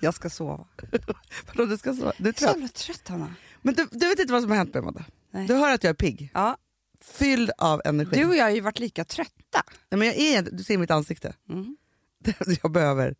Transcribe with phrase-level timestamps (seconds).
[0.00, 0.66] Jag ska sova.
[1.46, 2.12] Vadå, du ska sova?
[2.18, 2.74] Du är Jag är så trött.
[2.74, 3.34] trött Hanna.
[3.62, 5.04] Men du, du vet inte vad som har hänt mig Amanda?
[5.30, 5.46] Nej.
[5.46, 6.56] Du hör att jag är pigg, Ja,
[7.00, 8.16] fylld av energi.
[8.16, 9.62] du och jag har ju varit lika trötta.
[9.90, 11.34] Nej, men jag är, du ser mitt ansikte.
[11.48, 11.76] Mm.
[12.62, 13.14] Jag behöver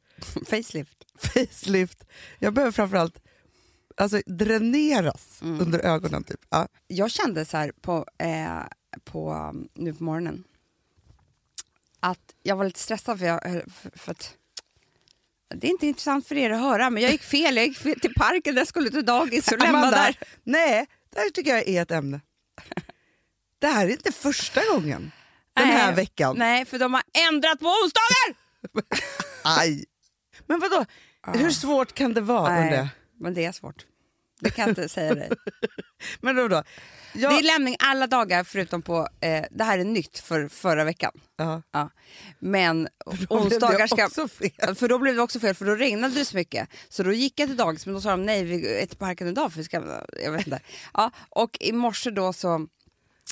[0.46, 1.04] Facelift.
[1.18, 2.04] facelift.
[2.38, 3.22] Jag behöver framförallt
[3.96, 5.60] alltså, dräneras Mm.
[5.60, 6.24] under ögonen.
[6.24, 6.40] Typ.
[6.48, 6.68] Ja.
[6.86, 8.62] Jag kände så här på, eh,
[9.04, 10.44] på, nu på morgonen
[12.00, 13.62] att jag var lite stressad för, jag,
[13.94, 14.34] för att
[15.54, 17.56] det är inte intressant för er att höra, men jag gick fel.
[17.56, 20.16] Jag gick fel till parken där jag skulle till dagis och lämna Amanda, där.
[20.44, 22.20] Nej, det här tycker jag är ett ämne.
[23.58, 25.12] Det här är inte första gången
[25.54, 26.36] den Nej, här veckan.
[26.38, 28.34] Nej, för de har ändrat på onsdagar!
[29.60, 29.84] Aj.
[30.46, 30.84] Men vadå,
[31.38, 32.54] hur svårt kan det vara?
[32.54, 32.88] Nej,
[33.20, 33.86] men det är svårt.
[34.40, 35.30] Det kan jag inte säga dig.
[36.20, 36.62] Men då, då?
[37.12, 40.84] Jag, Det är lämning alla dagar förutom på, eh, det här är nytt för förra
[40.84, 41.12] veckan.
[41.36, 41.62] ja.
[41.72, 41.90] Ja.
[42.38, 42.88] Men
[43.28, 44.08] onsdagar ska...
[44.74, 46.68] För då blev det också fel, för då regnade det så mycket.
[46.88, 49.28] Så då gick jag till dagis, men då sa de nej, vi är till parken
[49.28, 50.02] idag för vi ska...
[50.24, 50.60] Jag vet inte.
[50.94, 52.66] Ja, och i morse då så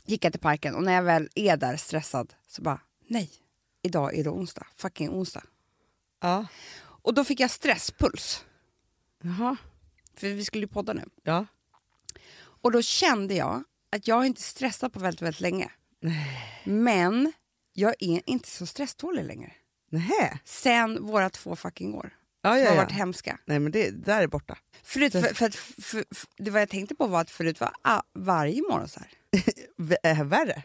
[0.05, 3.31] gick jag till parken och när jag väl är där stressad så bara nej,
[3.83, 4.67] idag är det onsdag.
[4.77, 5.43] Fucking onsdag.
[6.23, 6.47] Ja.
[6.79, 8.45] Och då fick jag stresspuls,
[9.23, 9.57] Jaha.
[10.17, 11.05] För vi skulle ju podda nu.
[11.23, 11.47] Ja.
[12.39, 15.71] Och då kände jag att jag inte stressat på väldigt, väldigt länge.
[16.65, 17.33] Men
[17.73, 19.53] jag är inte så stresstålig längre.
[19.91, 20.39] Nähä.
[20.45, 22.11] Sen våra två fucking år.
[22.43, 22.83] Ja, som ja, har ja.
[22.83, 23.39] varit hemska.
[23.45, 24.59] Nej men det där är borta.
[24.83, 25.51] Förut, för, för,
[25.83, 26.05] för,
[26.37, 29.11] det vad jag tänkte på var att förut var ah, varje morgon så här.
[30.03, 30.63] Äh, värre.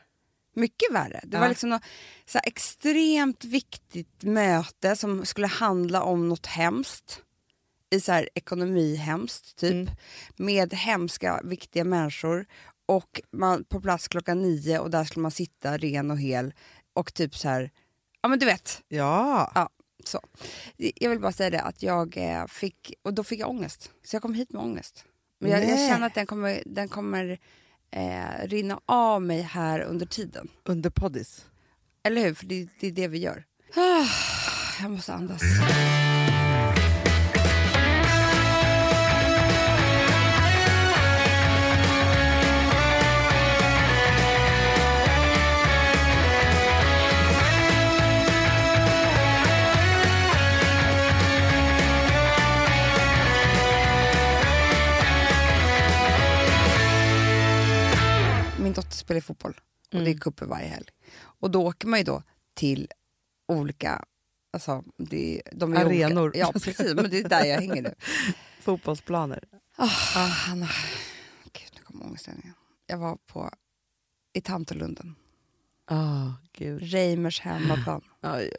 [0.56, 1.20] Mycket värre.
[1.24, 1.84] Det var liksom något
[2.26, 7.22] så extremt viktigt möte som skulle handla om något hemskt.
[7.92, 9.72] I så här ekonomihemskt, typ.
[9.72, 9.94] Mm.
[10.36, 12.46] Med hemska, viktiga människor.
[12.86, 16.54] Och man på plats klockan nio och där skulle man sitta ren och hel.
[16.94, 17.72] Och typ så här,
[18.22, 18.82] ja men du vet.
[18.88, 19.52] Ja.
[19.56, 19.70] Ja,
[20.06, 20.20] så.
[20.78, 23.92] Jag vill bara säga det att jag eh, fick, och då fick jag ångest.
[24.04, 25.06] Så jag kom hit med ångest.
[25.40, 27.40] Men jag, jag känner att den kommer, den kommer
[27.92, 30.48] eh, rinna av mig här under tiden.
[30.64, 31.46] Under poddis.
[32.04, 32.34] Eller hur?
[32.34, 33.44] För det, det är det vi gör.
[33.76, 34.06] Ah,
[34.82, 35.42] Jag måste andas.
[59.02, 59.60] Spelar fotboll
[59.94, 60.88] och det är cuper varje helg.
[61.14, 62.24] Och då åker man ju då
[62.54, 62.88] till
[63.48, 64.06] olika
[64.54, 66.24] Alltså, det, de är Arenor.
[66.24, 66.40] Olika.
[66.40, 66.94] Ja, precis.
[66.94, 67.94] Men det är där jag hänger nu.
[68.62, 69.44] Fotbollsplaner.
[69.76, 69.86] Ah,
[70.16, 70.70] Hanna.
[71.44, 72.54] Gud, nu kommer ångesten igen.
[72.88, 73.52] Jag var på,
[74.34, 75.16] i Tantolunden.
[75.86, 76.82] Ah, gud.
[76.82, 78.02] Reimers hemmaplan.
[78.22, 78.52] Aj,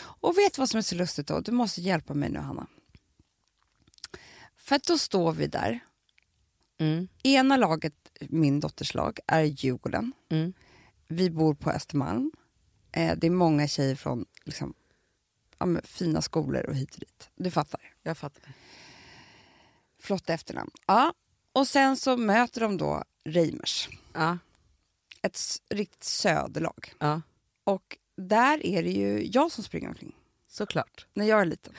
[0.00, 1.40] Och vet du vad som är så lustigt då?
[1.40, 2.66] Du måste hjälpa mig nu, Hanna.
[4.56, 5.80] För att då står vi där.
[6.78, 7.08] Mm.
[7.22, 7.94] Ena laget,
[8.28, 10.12] min dotters lag, är Djurgården.
[10.28, 10.52] Mm.
[11.08, 12.32] Vi bor på Östermalm.
[12.92, 14.74] Eh, det är många tjejer från liksom,
[15.58, 17.30] ja, fina skolor och hit och dit.
[17.34, 17.80] Du fattar.
[18.02, 18.52] Jag fattar.
[20.02, 20.70] Flotta efternamn.
[20.86, 21.14] Ja.
[21.52, 23.88] Och sen så möter de då Reimers.
[24.12, 24.38] Ja.
[25.22, 25.38] Ett
[25.68, 26.94] riktigt söderlag.
[26.98, 27.22] ja,
[27.64, 30.16] Och där är det ju jag som springer omkring.
[30.48, 31.06] såklart.
[31.14, 31.74] När jag är liten.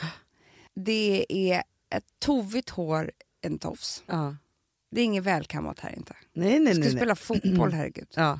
[0.73, 4.03] Det är ett tovigt hår, en tofs.
[4.05, 4.35] Ja.
[4.91, 6.15] Det är inget välkammat här inte.
[6.33, 6.89] Nej, Jag nej, ska nej.
[6.89, 6.97] nej.
[6.99, 8.07] spela fotboll, herregud.
[8.15, 8.39] Ja.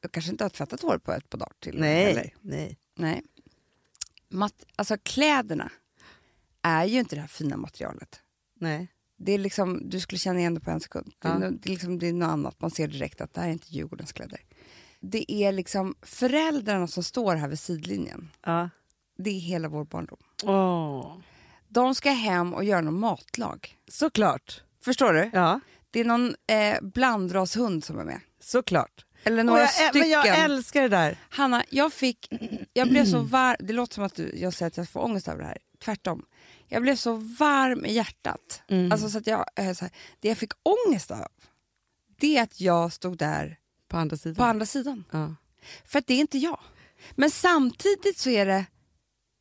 [0.00, 1.80] Jag kanske inte har tvättat hår på ett par dagar till.
[1.80, 2.34] Nej, Eller?
[2.40, 2.78] nej.
[2.96, 3.22] Nej.
[4.28, 5.72] Mat- alltså kläderna
[6.62, 8.20] är ju inte det här fina materialet.
[8.54, 8.88] nej.
[9.16, 11.12] Det är liksom, du skulle känna igen det på en sekund.
[11.18, 11.50] Det är, Ja.
[11.50, 13.66] det är, liksom, det är något annat, man ser direkt att det här är inte
[13.74, 14.40] Djurgårdens kläder.
[15.00, 18.30] Det är liksom föräldrarna som står här vid sidlinjen.
[18.42, 18.70] Ja.
[19.18, 20.18] Det är hela vår barndom.
[20.44, 21.18] Åh.
[21.68, 23.78] De ska hem och göra någon matlag.
[23.88, 24.62] Såklart.
[24.84, 25.30] Förstår du?
[25.32, 25.60] Ja,
[25.90, 28.20] Det är någon eh, blandrashund som är med.
[28.40, 29.04] såklart.
[29.24, 30.00] Eller några jag, stycken.
[30.00, 31.18] men jag älskar det där.
[31.30, 32.28] Hanna, jag fick...
[32.72, 33.56] Jag blev så varm...
[33.60, 35.58] Det låter som att du, jag säger att jag får ångest över det här.
[35.84, 36.24] Tvärtom.
[36.68, 38.62] Jag blev så varm i hjärtat.
[38.68, 38.92] Mm.
[38.92, 41.28] Alltså så att jag, eh, så här, det jag fick ångest av,
[42.20, 43.56] det är att jag stod där
[43.88, 44.34] På andra sidan.
[44.36, 45.04] på andra sidan.
[45.10, 45.34] Ja.
[45.84, 46.60] För att det är inte jag.
[47.10, 48.64] Men samtidigt så är det...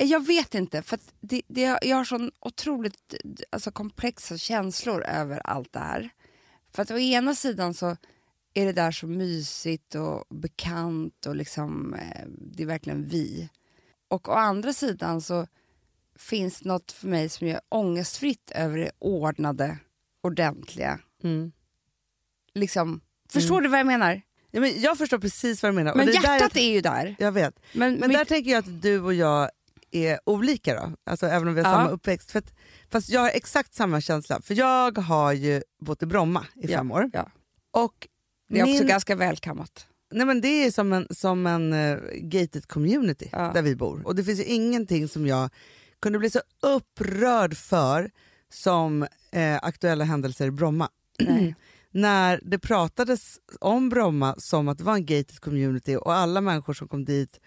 [0.02, 3.14] eh, Jag vet inte, för det, det, jag har sån otroligt
[3.50, 6.10] alltså, komplexa känslor över allt det här.
[6.74, 7.98] För att å ena sidan så
[8.54, 13.50] är det där så mysigt och bekant och liksom, eh, det är verkligen vi.
[14.08, 15.48] Och å andra sidan så
[16.16, 19.78] finns något för mig som är ångestfritt över det ordnade,
[20.22, 21.00] ordentliga.
[21.24, 21.52] Mm.
[22.54, 24.22] Liksom, förstår du vad jag menar?
[24.52, 25.96] Ja, men jag förstår precis vad du menar.
[25.96, 27.16] Men där hjärtat jag, är ju där.
[27.20, 27.60] jag vet.
[27.74, 29.50] Men, Men mitt- där tänker jag att du och jag
[29.92, 31.78] är olika då, alltså även om vi har Ja.
[31.78, 32.32] samma uppväxt.
[32.32, 32.54] För att,
[32.92, 36.78] fast jag har exakt samma känsla, för jag har ju bott i Bromma i Ja,
[36.78, 37.10] fem år.
[37.14, 37.30] ja.
[37.72, 38.08] Och
[38.50, 39.88] Det är också min- ganska välkammat.
[40.14, 43.52] Nej, men det är som en, som en eh, gated community Ja.
[43.54, 44.02] där vi bor.
[44.08, 45.50] Och det finns ju ingenting som jag
[46.02, 48.12] kunde bli så upprörd för
[48.54, 50.90] som eh, aktuella händelser i Bromma.
[51.94, 56.74] När det pratades om Bromma som att det var en gated community och alla människor
[56.74, 57.40] som kom dit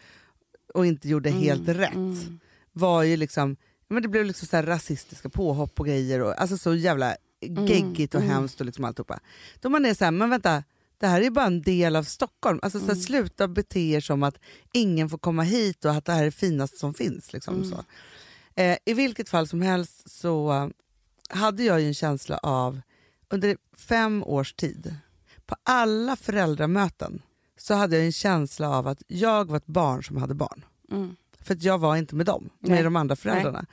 [0.75, 2.41] och inte gjorde helt rätt Mm.
[2.73, 3.57] var ju liksom,
[3.89, 6.21] men det blev liksom så rasistiska påhopp och grejer.
[6.21, 8.33] Och, alltså så jävla geggigt och mm.
[8.33, 9.21] hemskt och liksom alltihopa.
[9.61, 10.65] Då man är så här, men vänta,
[10.99, 12.59] det här är ju bara en del av Stockholm.
[12.63, 14.39] Alltså så här, Sluta bete er som att
[14.73, 17.33] ingen får komma hit och att det här är det finaste som finns.
[17.33, 17.85] Liksom, så.
[18.55, 20.69] Eh, I vilket fall som helst så eh,
[21.29, 22.81] hade jag ju en känsla av,
[23.29, 24.95] under fem års tid,
[25.47, 27.23] på alla föräldramöten
[27.65, 30.65] så hade jag en känsla av att jag var ett barn som hade barn.
[30.91, 31.17] Mm.
[31.41, 32.71] För att jag var inte med dem, Nej.
[32.71, 33.67] med de andra föräldrarna.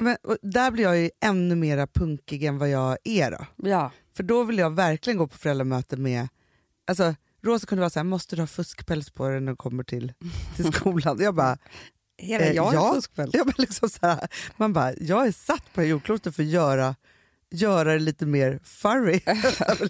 [0.00, 3.30] Men, och där blir jag ju ännu mer punkig än vad jag är.
[3.30, 3.68] Då.
[3.68, 3.90] Ja.
[4.16, 6.28] För då vill jag verkligen gå på föräldramöte med...
[6.86, 9.84] Alltså, Rosa kunde vara så här, måste du ha fuskpäls på dig när du kommer
[9.84, 10.12] till,
[10.56, 11.18] till skolan?
[11.20, 11.58] Jag bara,
[12.18, 12.94] Hela Eh, jag är ja.
[12.94, 13.30] fuskväl.
[13.32, 16.96] jag bara liksom så här, man bara, jag är satt på jordklotet för att göra,
[17.50, 19.20] göra det lite mer furry,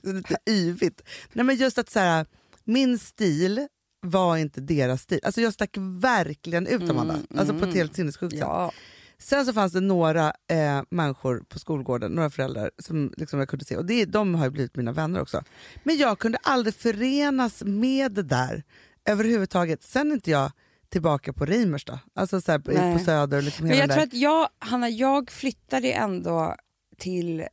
[0.14, 1.02] lite yvigt.
[1.32, 2.26] Nej men just att så här,
[2.70, 3.68] min stil
[4.02, 5.20] var inte deras stil.
[5.22, 8.40] Alltså jag stack verkligen ut Amanda, alltså på ett helt sinnessjukt sätt.
[8.40, 8.72] Ja.
[9.18, 13.64] Sen så fanns det några eh, människor på skolgården, några föräldrar som liksom jag kunde
[13.64, 15.42] se, och det, de har ju blivit mina vänner också.
[15.84, 18.64] Men jag kunde aldrig förenas med det där
[19.04, 19.82] överhuvudtaget.
[19.82, 20.52] Sen är inte jag
[20.88, 23.42] tillbaka på Reimers då, alltså så här, på, Söder.
[23.42, 26.56] Liksom Men jag tror att jag, Hanna, jag flyttade ändå
[26.98, 27.44] till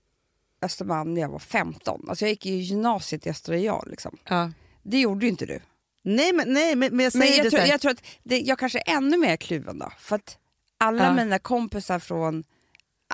[0.62, 2.06] Östermalm när jag var 15.
[2.10, 3.90] Alltså jag gick i gymnasiet i Östra Real.
[3.90, 4.18] Liksom.
[4.30, 4.52] ja.
[4.89, 5.60] Det gjorde ju inte du.
[6.04, 8.04] Nej, men, nej men, men jag säger Men det jag så tror, jag tror att
[8.24, 9.92] det, jag kanske är ännu mer kluven då.
[10.00, 10.38] För att
[10.78, 11.13] alla Ja.
[11.13, 12.44] mina kompisar från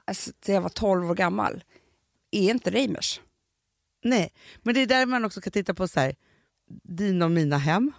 [0.05, 1.63] alltså, jag var 12 år gammal
[2.31, 3.21] är inte Reimers.
[4.03, 6.15] nej, men det är där man också kan titta på så här,
[6.83, 7.91] dina och mina hem.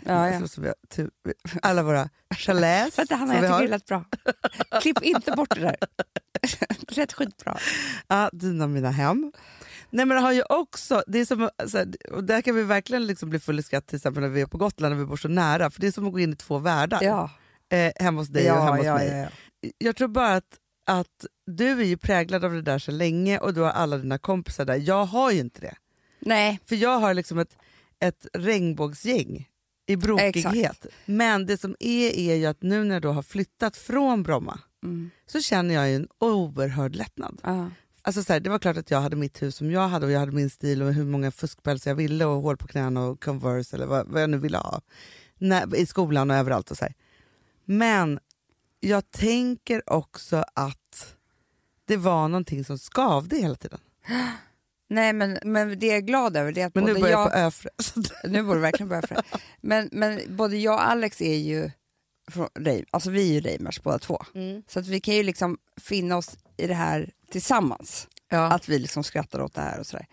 [0.00, 0.34] Ja, ja.
[0.36, 1.08] Alltså, som vi har, ty-
[1.62, 2.08] alla våra
[2.38, 4.04] chalets att Hanna, jag tycker det lät bra.
[4.80, 5.76] Klipp inte bort det där.
[6.86, 7.58] det lät skitbra.
[8.08, 9.32] Ja, dina och mina hem.
[9.90, 13.30] Nej men har ju också, det är som, alltså, och där kan vi verkligen liksom
[13.30, 15.28] bli full i skratt till exempel när vi är på Gotland när vi bor så
[15.28, 16.98] nära, för det är som att gå in i två världar.
[17.02, 17.30] Ja.
[17.70, 19.08] Eh, hemma hos dig ja, och hemma hos ja, mig.
[19.08, 19.16] ja,
[19.62, 19.70] ja.
[19.78, 23.54] Jag tror bara att, att du är ju präglad av det där så länge och
[23.54, 24.76] du har alla dina kompisar där.
[24.76, 25.74] Jag har ju inte det.
[26.20, 27.56] Nej, För jag har liksom ett,
[28.00, 29.48] ett regnbågsgäng
[29.86, 30.86] i brokighet.
[31.04, 35.10] Men det som är är ju att nu när jag har flyttat från Bromma Mm.
[35.26, 37.40] så känner jag ju en oerhörd lättnad.
[37.44, 37.70] ja.
[38.08, 40.12] Alltså så här, det var klart att jag hade mitt hus som jag hade och
[40.12, 43.22] jag hade min stil och hur många fuskpälsar jag ville och hål på knäna och
[43.24, 44.80] Converse eller vad, vad jag nu ville ha.
[45.38, 46.94] När, I skolan och överallt och så här.
[47.64, 48.20] Men
[48.80, 51.14] jag tänker också att
[51.84, 53.78] det var någonting som skavde hela tiden.
[54.88, 57.38] Nej men, men det jag är glad över det är att Men nu börjar jag...
[57.44, 59.22] jag på det- Nu borde du verkligen börja det.
[59.60, 61.70] Men, men både jag och Alex är ju
[62.30, 64.22] från Reim, alltså vi är ju Reimers båda två.
[64.68, 68.08] Så att vi kan ju liksom finna oss i det här tillsammans.
[68.28, 68.52] Ja.
[68.52, 70.06] Att vi liksom skrattar åt det här och sådär.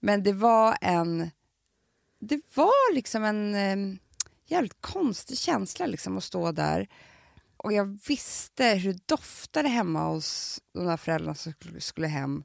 [0.00, 1.30] Men det var en,
[2.20, 3.96] det var liksom en eh,
[4.46, 6.88] jävligt konstig känsla liksom att stå där.
[7.56, 12.44] Och jag visste hur det doftade hemma hos de där föräldrarna som skulle, hem.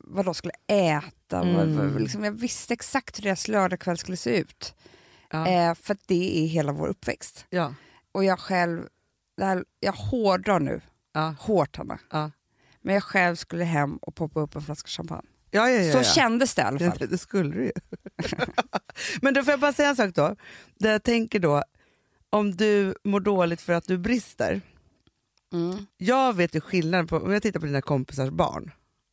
[0.00, 1.44] Vad de skulle äta.
[1.44, 4.74] Vad, vad, liksom, jag visste exakt hur deras lördagkväll skulle se ut.
[5.30, 5.48] Ja.
[5.48, 7.46] Eh, för det är hela vår uppväxt.
[7.50, 7.74] Ja.
[8.12, 8.88] Och jag själv,
[9.36, 10.80] det här, jag hårdrar nu,
[11.12, 11.34] Ja.
[11.40, 11.98] hårt Hanna.
[12.10, 12.30] Ja.
[12.84, 15.28] Men jag själv skulle hem och poppa upp en flaska champagne.
[15.50, 16.98] Ja, ja, ja, Så kändes det i alla fall.
[16.98, 17.72] Det, det skulle du ju.
[19.22, 20.36] Men då får jag bara säga en sak då.
[20.78, 21.62] Där jag tänker då,
[22.30, 24.60] om du mår dåligt för att du brister.
[25.52, 25.86] Mm.
[25.96, 28.70] Jag vet ju skillnaden på, om jag tittar på dina kompisars barn.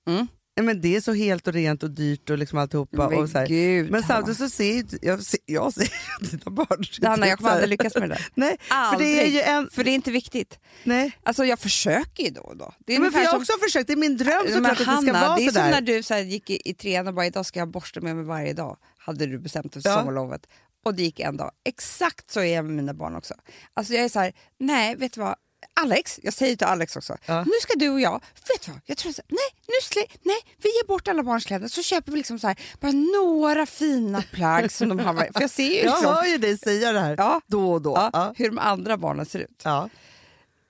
[0.07, 0.27] Mm.
[0.61, 3.09] Men det är så helt och rent och dyrt och liksom alltihopa.
[3.09, 3.47] Men och så här.
[3.47, 5.89] gud, men samtidigt så ser jag, ser, jag ser
[6.31, 6.83] dina barn.
[7.09, 8.27] Hanna, jag kommer aldrig lyckas med det där.
[8.35, 9.69] Nej, för det är en...
[9.69, 10.59] För det är inte viktigt.
[10.83, 11.17] Nej.
[11.23, 12.73] Alltså jag försöker ju då och då.
[12.79, 14.77] Det är Men för jag har som- också försökt, det är min dröm såklart att
[14.77, 15.61] det ska Hanna, vara det är sådär.
[15.61, 18.01] som när du så här, gick i, i trean och bara idag ska jag borsta
[18.01, 18.77] med mig varje dag.
[18.97, 19.97] Hade du bestämt dig för Ja.
[19.97, 20.41] sommarlovet.
[20.85, 21.51] Och det gick en dag.
[21.65, 23.33] Exakt så är jag med mina barn också.
[23.73, 25.35] Alltså jag är så här, nej vet du vad.
[25.81, 27.43] Alex, jag säger till Alex också, Ja.
[27.43, 28.11] nu ska du och jag,
[28.47, 31.45] vet du vad, jag tror så nej, nu slä, nej, vi ger bort alla barns
[31.45, 35.41] kläder så köper vi liksom så här, bara några fina plagg som de har, för
[35.41, 37.41] jag ser ju Jag liksom, hör ju dig säga det här Ja.
[37.47, 37.93] då och då.
[37.95, 38.33] ja, Ja.
[38.37, 39.63] hur de andra barnen ser ut.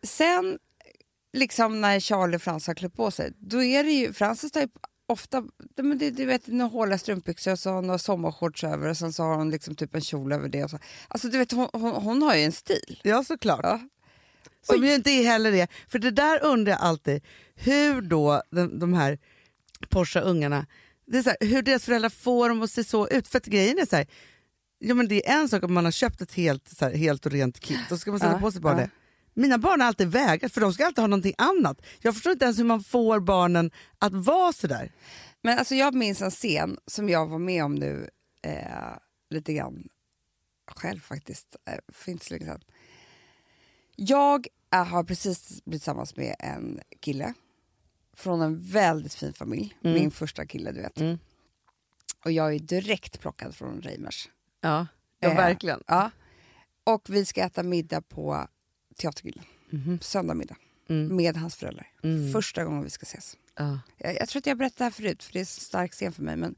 [0.03, 0.59] Sen
[1.33, 4.61] liksom när Charlie och Frans har klätt på sig, då är det ju, Frances tar
[4.61, 4.67] ju
[5.07, 5.43] ofta,
[5.77, 8.97] men det, du vet, några håliga strumpbyxor och så har hon några sommarshorts över och
[8.97, 10.63] sen så har hon liksom typ en kjol över det.
[10.63, 10.79] Och så.
[11.07, 12.99] Alltså du vet, hon, hon, hon har ju en stil.
[13.03, 13.59] ja, såklart.
[13.63, 13.79] Ja.
[14.61, 15.67] Som ju inte är heller det.
[15.87, 17.23] För det där undrar jag alltid,
[17.55, 19.19] hur då de, de här
[19.89, 20.65] Porsche-ungarna,
[21.07, 23.27] det är så här, hur deras föräldrar får dem att se så ut.
[23.27, 24.07] För att grejen är så här,
[24.79, 27.25] ja, men det är en sak om man har köpt ett helt, så här, helt
[27.25, 28.79] och rent kit, då ska man sätta Ja, på sig bara ja.
[28.79, 28.89] det.
[29.33, 31.81] Mina barn har alltid vägrat, för de ska alltid ha någonting annat.
[31.99, 34.91] Jag förstår inte ens hur man får barnen att vara sådär.
[35.41, 38.09] Men alltså jag minns en scen som jag var med om nu
[38.43, 38.97] eh,
[39.29, 39.87] lite grann
[40.75, 42.61] själv faktiskt, eh, för inte så länge sedan.
[44.03, 47.33] Jag har precis blivit tillsammans med en kille
[48.13, 50.99] från en väldigt fin familj, min första kille du vet.
[50.99, 51.19] Mm.
[52.25, 54.29] Och jag är direkt plockad från Reimers.
[54.61, 54.87] Ja,
[55.19, 55.83] ja Eh, verkligen.
[55.87, 56.11] Ja.
[56.83, 58.47] Och vi ska äta middag på
[58.97, 59.99] Teatergrillen, Mhm.
[60.01, 60.55] söndag middag,
[60.89, 61.15] Mm.
[61.15, 61.87] med hans föräldrar.
[62.03, 62.31] Mm.
[62.33, 63.37] Första gången vi ska ses.
[63.55, 63.79] Ja.
[63.97, 66.11] Jag, jag tror att jag berättade det här förut, för det är en stark scen
[66.13, 66.55] för mig, men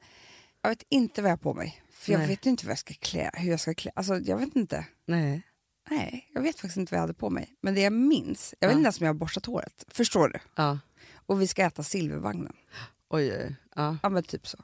[0.61, 1.81] jag vet inte vad jag har på mig.
[1.91, 2.27] För jag Nej.
[2.27, 3.91] vet inte vad jag ska klä, hur jag ska klä.
[3.95, 4.85] Alltså, jag vet inte.
[5.05, 5.41] Nej.
[5.89, 7.55] Nej, jag vet faktiskt inte vad jag hade på mig.
[7.61, 8.77] Men det jag minns, jag vet Ja.
[8.77, 9.85] inte ens om jag har borstat håret.
[9.87, 10.39] Förstår du?
[10.55, 10.79] Ja.
[11.25, 12.53] Och vi ska äta silvervagnen.
[13.09, 13.55] Oj, oj.
[13.75, 13.97] Ja.
[14.03, 14.57] Ja, men typ så.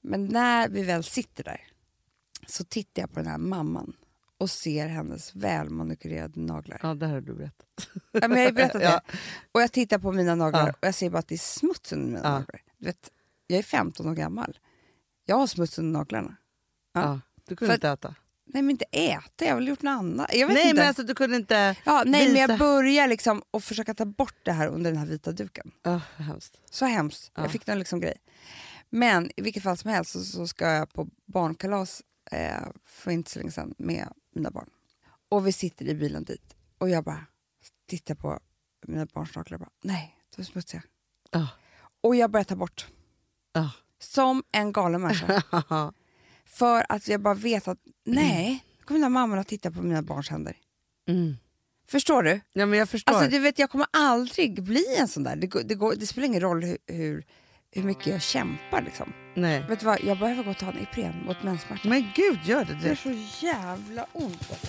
[0.00, 1.60] Men när vi väl sitter där
[2.46, 3.96] så tittar jag på den här mamman
[4.38, 6.80] och ser hennes välmanikurerade naglar.
[6.82, 7.88] ja, det här har du berättat.
[8.12, 8.90] Ja, men jag har berättat Ja.
[8.90, 9.18] det.
[9.52, 10.72] Och jag tittar på mina naglar Ja.
[10.72, 12.62] och jag ser bara att det är smuts under mina naglar.
[12.78, 13.10] Du vet,
[13.46, 14.58] jag är 15 år gammal.
[15.24, 16.36] Jag har smuts under naglarna.
[16.92, 17.00] Ja.
[17.02, 17.20] Ja.
[17.48, 18.14] Du kunde För- inte äta.
[18.46, 20.34] Nej men inte äta, jag har väl gjort något annat.
[20.34, 20.74] Jag vet Nej, inte.
[20.80, 21.76] men alltså du kunde inte...
[21.84, 25.00] ja, nej men visa- jag börjar liksom att försöka ta bort det här under den
[25.00, 25.70] här vita duken.
[25.84, 26.60] Oh, hemskt.
[26.70, 27.30] Så hemskt.
[27.34, 27.42] Ja.
[27.42, 28.14] Jag fick någon liksom grej.
[28.90, 33.30] Men i vilket fall som helst så, så ska jag på barnkalas eh, för inte
[33.30, 34.70] så länge sedan med mina barn.
[35.28, 37.26] Och vi sitter i bilen dit och jag bara
[37.88, 38.40] tittar på
[38.86, 40.82] mina barns naglar och bara nej, de är smutsiga.
[41.30, 41.48] Ja.
[42.00, 42.86] Och jag börjar ta bort.
[43.98, 45.42] Som en galen människa.
[46.54, 49.82] för att jag bara vet att nej, nu kommer den här mamman att titta på
[49.82, 50.56] mina barns händer.
[51.08, 51.36] Mm.
[51.88, 52.40] Förstår du?
[52.52, 53.14] Ja, men jag förstår.
[53.14, 55.36] Alltså, du vet, jag kommer aldrig bli en sån där.
[55.36, 57.24] Det, det, går, det spelar ingen roll hur, hur,
[57.70, 58.82] hur mycket jag kämpar.
[58.82, 59.12] Liksom.
[59.36, 59.64] Nej.
[59.68, 61.88] Vet du vad, jag behöver gå och ta en Ipren mot menssmärta.
[61.88, 63.02] Men gud, gör det Det gör direkt.
[63.02, 64.50] så jävla ont.
[64.50, 64.68] Alltså.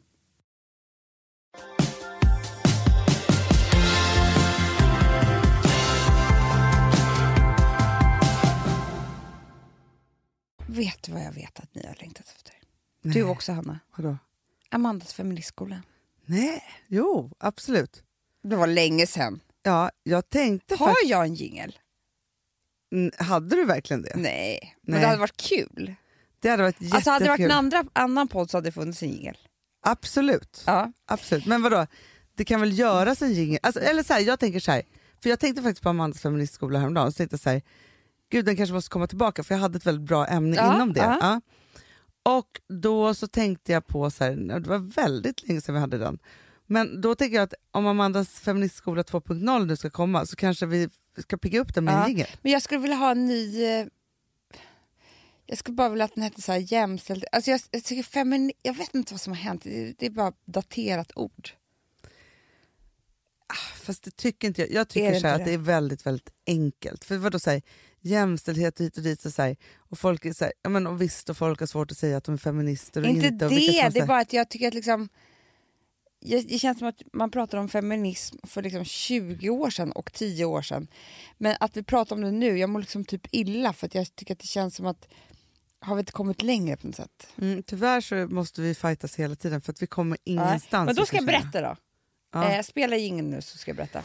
[10.71, 12.53] Vet du vad jag vet att ni har längtat efter?
[13.01, 13.79] Du också Hanna.
[13.95, 14.17] Vadå?
[14.69, 15.81] Amandas feministskola.
[16.25, 18.03] Nej, jo, absolut.
[18.43, 19.39] Det var länge sedan.
[19.63, 21.09] Ja, jag tänkte Har faktiskt...
[21.11, 21.79] jag en jingel?
[23.17, 24.13] Hade du verkligen det?
[24.15, 24.75] Nej.
[24.81, 25.01] Men Nej.
[25.01, 25.95] det hade varit kul.
[26.39, 26.95] Det hade varit jättekul.
[26.95, 29.37] Alltså hade det varit en andra, annan podd så hade det funnits en jingel.
[29.81, 30.63] Absolut.
[30.65, 30.91] Ja.
[31.05, 31.45] Absolut.
[31.45, 31.87] Men vadå?
[32.35, 33.59] Det kan väl göras en jingel?
[33.63, 34.83] Alltså, eller så här, jag tänker så här,
[35.23, 37.61] för jag tänkte faktiskt på Amandas feministskola häromdagen, så tänkte jag så här,
[38.31, 40.93] gud den kanske måste komma tillbaka för jag hade ett väldigt bra ämne Ja, inom
[40.93, 40.99] det.
[40.99, 41.17] ja.
[41.21, 41.41] Ja.
[42.23, 45.97] Och då så tänkte jag på, så här, det var väldigt länge sedan vi hade
[45.97, 46.19] den,
[46.67, 50.89] men då tänker jag att om Amandas feministskola 2.0 nu ska komma så kanske vi
[51.17, 52.03] ska pigga upp den med Ja.
[52.03, 52.27] en jingel.
[52.41, 53.63] Men jag skulle vilja ha en ny...
[53.63, 53.85] eh,
[55.45, 57.25] Jag skulle bara vilja att den hette så här jämställd...
[57.31, 60.09] Alltså jag, jag, tycker femini, jag vet inte vad som har hänt, det, det är
[60.09, 61.49] bara daterat ord.
[63.75, 64.71] Fast det tycker inte jag.
[64.71, 67.03] Jag tycker så att det är väldigt, väldigt enkelt.
[67.05, 67.61] För vadå, så här,
[68.01, 69.25] jämställdhet hit och dit.
[69.25, 71.67] Och, så här, och, folk är så här, ja, men, och visst, och folk har
[71.67, 73.45] svårt att säga att de är feminister och inte inte.
[73.45, 75.09] och det, det är bara att jag tycker att liksom...
[76.23, 80.45] Det känns som att man pratar om feminism för liksom 20 år sedan och 10
[80.45, 80.87] år sedan.
[81.37, 84.15] Men att vi pratar om det nu, jag mår liksom typ illa för att jag
[84.15, 85.07] tycker att det känns som att
[85.79, 87.27] har vi inte kommit längre på något sätt?
[87.37, 90.85] Mm, tyvärr så måste vi fightas hela tiden för att vi kommer ingenstans.
[90.85, 91.75] Men då ska jag berätta då.
[92.33, 92.51] Ja.
[92.51, 94.03] Eh, spela jingeln nu så ska jag berätta.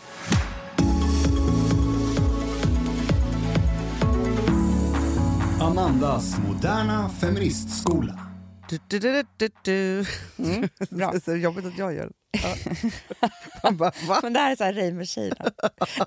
[5.66, 8.18] Amandas moderna feministskola.
[8.68, 10.06] Du, du, du, du, du.
[10.38, 11.10] Mm, bra.
[11.12, 12.38] Det är så jobbigt att jag gör det.
[13.62, 13.70] Ja.
[13.70, 13.92] Bara?
[14.22, 15.50] Men det här är så här Reimer-tjejerna.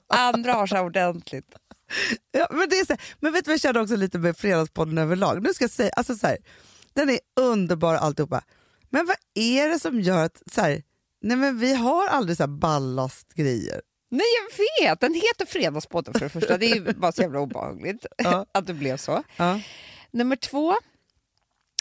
[0.08, 1.46] Andra har så här ordentligt.
[2.32, 4.38] Ja, men, det är så här, men vet du vad jag känner också lite med
[4.38, 5.44] Fredagspodden överlag?
[5.44, 6.38] Nu ska jag säga, alltså så här,
[6.94, 8.42] den är underbar alltihopa.
[8.90, 10.84] Men vad är det som gör att så här,
[11.22, 13.82] nej men vi har aldrig så här ballastgrejer?
[14.12, 14.58] Nej jag
[14.90, 16.58] vet, den heter Fredagspodden för det första.
[16.58, 18.46] Det är bara så jävla obehagligt Ja.
[18.52, 19.24] att det blev så.
[19.38, 19.60] Ja.
[20.12, 20.74] Nummer två,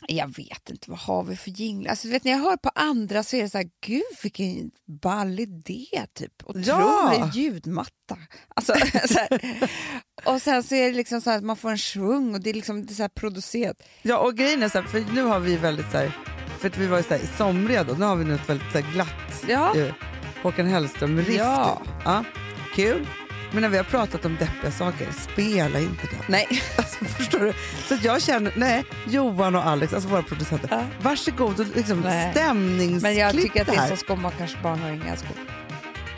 [0.08, 1.90] jag vet inte, vad har vi för jinglar?
[1.90, 5.40] Alltså, vet, när jag hör på andra så är det så här, gud vilken ball
[5.40, 6.32] idé, typ.
[6.44, 7.30] Otrolig Ja.
[7.34, 8.18] ljudmatta.
[8.54, 8.74] Alltså.
[10.24, 12.50] Och sen så är det liksom så här att man får en svung och det
[12.50, 13.82] är liksom det är så här producerat.
[14.02, 16.12] Ja och grejen är så här, för nu har vi väldigt så här,
[16.58, 19.44] för att vi var så här, somriga då, nu har vi något väldigt så glatt
[19.48, 19.76] Ja.
[19.76, 19.94] eh,
[20.42, 21.38] Håkan Hellström-riff.
[21.38, 21.80] Ja.
[21.84, 21.92] typ.
[22.04, 22.24] ja.
[22.74, 23.06] Kul.
[23.52, 26.16] Men när vi har pratat om deppiga saker, spela inte det.
[26.26, 26.46] Nej,
[26.76, 27.52] Alltså, förstår du?
[27.88, 30.82] Så att jag känner, nej, Johan och Alex, alltså våra producenter, Ja.
[31.02, 35.16] varsågod och liksom stämningsklipp men jag tycker att det är som skomakars barn har inga
[35.16, 35.36] skor.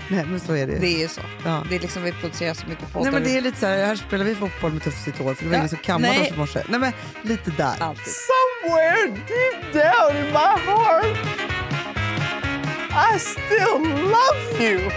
[0.08, 0.78] Nej men så är det.
[0.78, 1.20] Det är ju så.
[1.44, 1.62] Ja.
[1.68, 3.04] Det är liksom, vi producerar så mycket poddar.
[3.10, 5.34] Nej men det är lite så här, här spelar vi fotboll med Tuff sitt hår
[5.34, 6.62] för det var Ja, ingen som kammade oss i morse.
[6.68, 7.74] Nej men lite där.
[7.80, 8.04] Alltid.
[8.06, 11.49] Somewhere deep down in my heart
[13.02, 14.90] I still love you.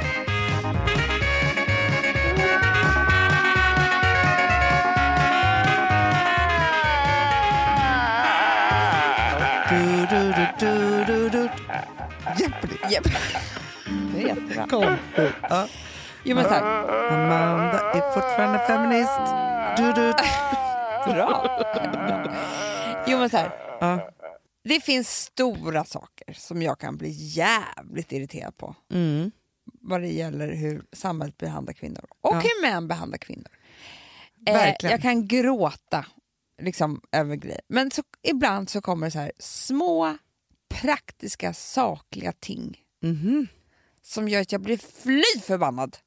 [12.90, 14.98] Hjälper Kom.
[16.24, 16.64] Jo men så här.
[17.12, 19.20] Amanda är fortfarande feminist.
[19.78, 20.14] Du, du.
[21.14, 21.60] Bra.
[23.08, 23.50] Jo men så här.
[24.64, 29.32] Det finns stora saker som jag kan bli jävligt irriterad på Mm.
[29.64, 32.40] vad det gäller hur samhället behandlar kvinnor och Ja.
[32.40, 33.48] hur män behandlar kvinnor.
[34.48, 36.06] Eh, jag kan gråta
[36.62, 37.62] liksom, över grejer.
[37.68, 40.18] Men så, ibland så kommer det så här små
[40.70, 43.48] praktiska sakliga ting Mhm.
[44.02, 45.98] som gör att jag blir fly förbannad.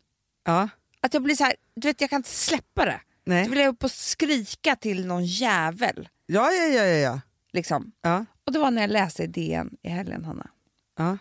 [0.45, 0.69] Ja.
[1.01, 3.01] Att jag blir så här, du vet jag kan inte släppa det.
[3.25, 3.49] Då Nej.
[3.49, 6.09] vill jag upp och skrika till någon jävel.
[6.27, 7.21] Ja, ja, ja, ja, ja.
[7.53, 7.92] Liksom.
[8.03, 8.25] ja.
[8.46, 10.50] Och det var när jag läste i DN i helgen, Hanna.
[10.98, 11.18] ja.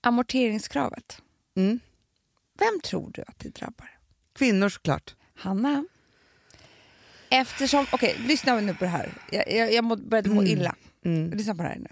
[0.00, 1.22] Amorteringskravet.
[1.56, 1.80] Mm.
[2.58, 3.90] Vem tror du att det drabbar?
[4.34, 5.14] Kvinnor såklart.
[5.34, 5.84] Hanna.
[7.30, 9.12] Eftersom, okej, lyssna nu på det här.
[9.30, 10.74] Jag, jag, jag må, började må illa.
[11.04, 11.30] Mm.
[11.30, 11.88] Lyssna på det här nu.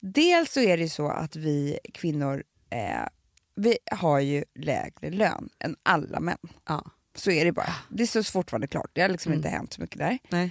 [0.00, 3.06] Dels så är det så att vi kvinnor eh,
[3.54, 6.38] vi har ju lägre lön än alla män.
[6.68, 6.84] Ja.
[7.14, 7.74] Så är det bara.
[7.88, 8.90] Det är så fortfarande klart.
[8.92, 9.38] Det har liksom Mm.
[9.38, 10.18] inte hänt så mycket där.
[10.28, 10.50] Nej.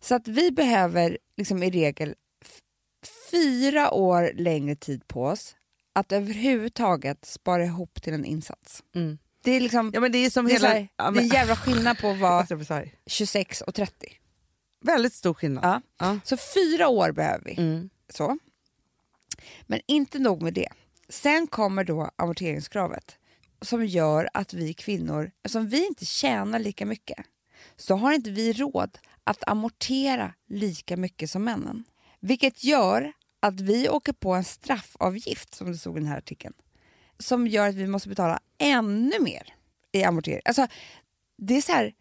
[0.00, 2.14] Så att vi behöver liksom i regel
[3.30, 5.56] fyra år längre tid på oss
[5.92, 8.82] att överhuvudtaget spara ihop till en insats.
[8.94, 9.18] Mm.
[9.42, 10.68] Det är liksom Ja, men det är som det är, hela...
[10.68, 12.74] så här, ja, det är en jävla skillnad på att vara Alltså, jag blir så
[12.74, 12.94] arg.
[13.06, 14.06] 26 och 30.
[14.84, 15.64] Väldigt stor skillnad.
[15.64, 15.80] Ja.
[15.98, 16.18] Ja.
[16.24, 17.54] Så fyra år behöver vi.
[17.58, 17.90] Mm.
[18.08, 18.38] Så.
[19.66, 20.68] Men inte nog med det.
[21.08, 23.18] Sen kommer då amorteringskravet
[23.62, 27.18] som gör att vi kvinnor, eftersom vi inte tjänar lika mycket,
[27.76, 31.84] så har inte vi råd att amortera lika mycket som männen.
[32.20, 36.54] Vilket gör att vi åker på en straffavgift, som det stod i den här artikeln,
[37.18, 39.54] som gör att vi måste betala ännu mer
[39.92, 40.40] i amortering.
[40.44, 40.66] Alltså,
[41.38, 41.92] det är så här,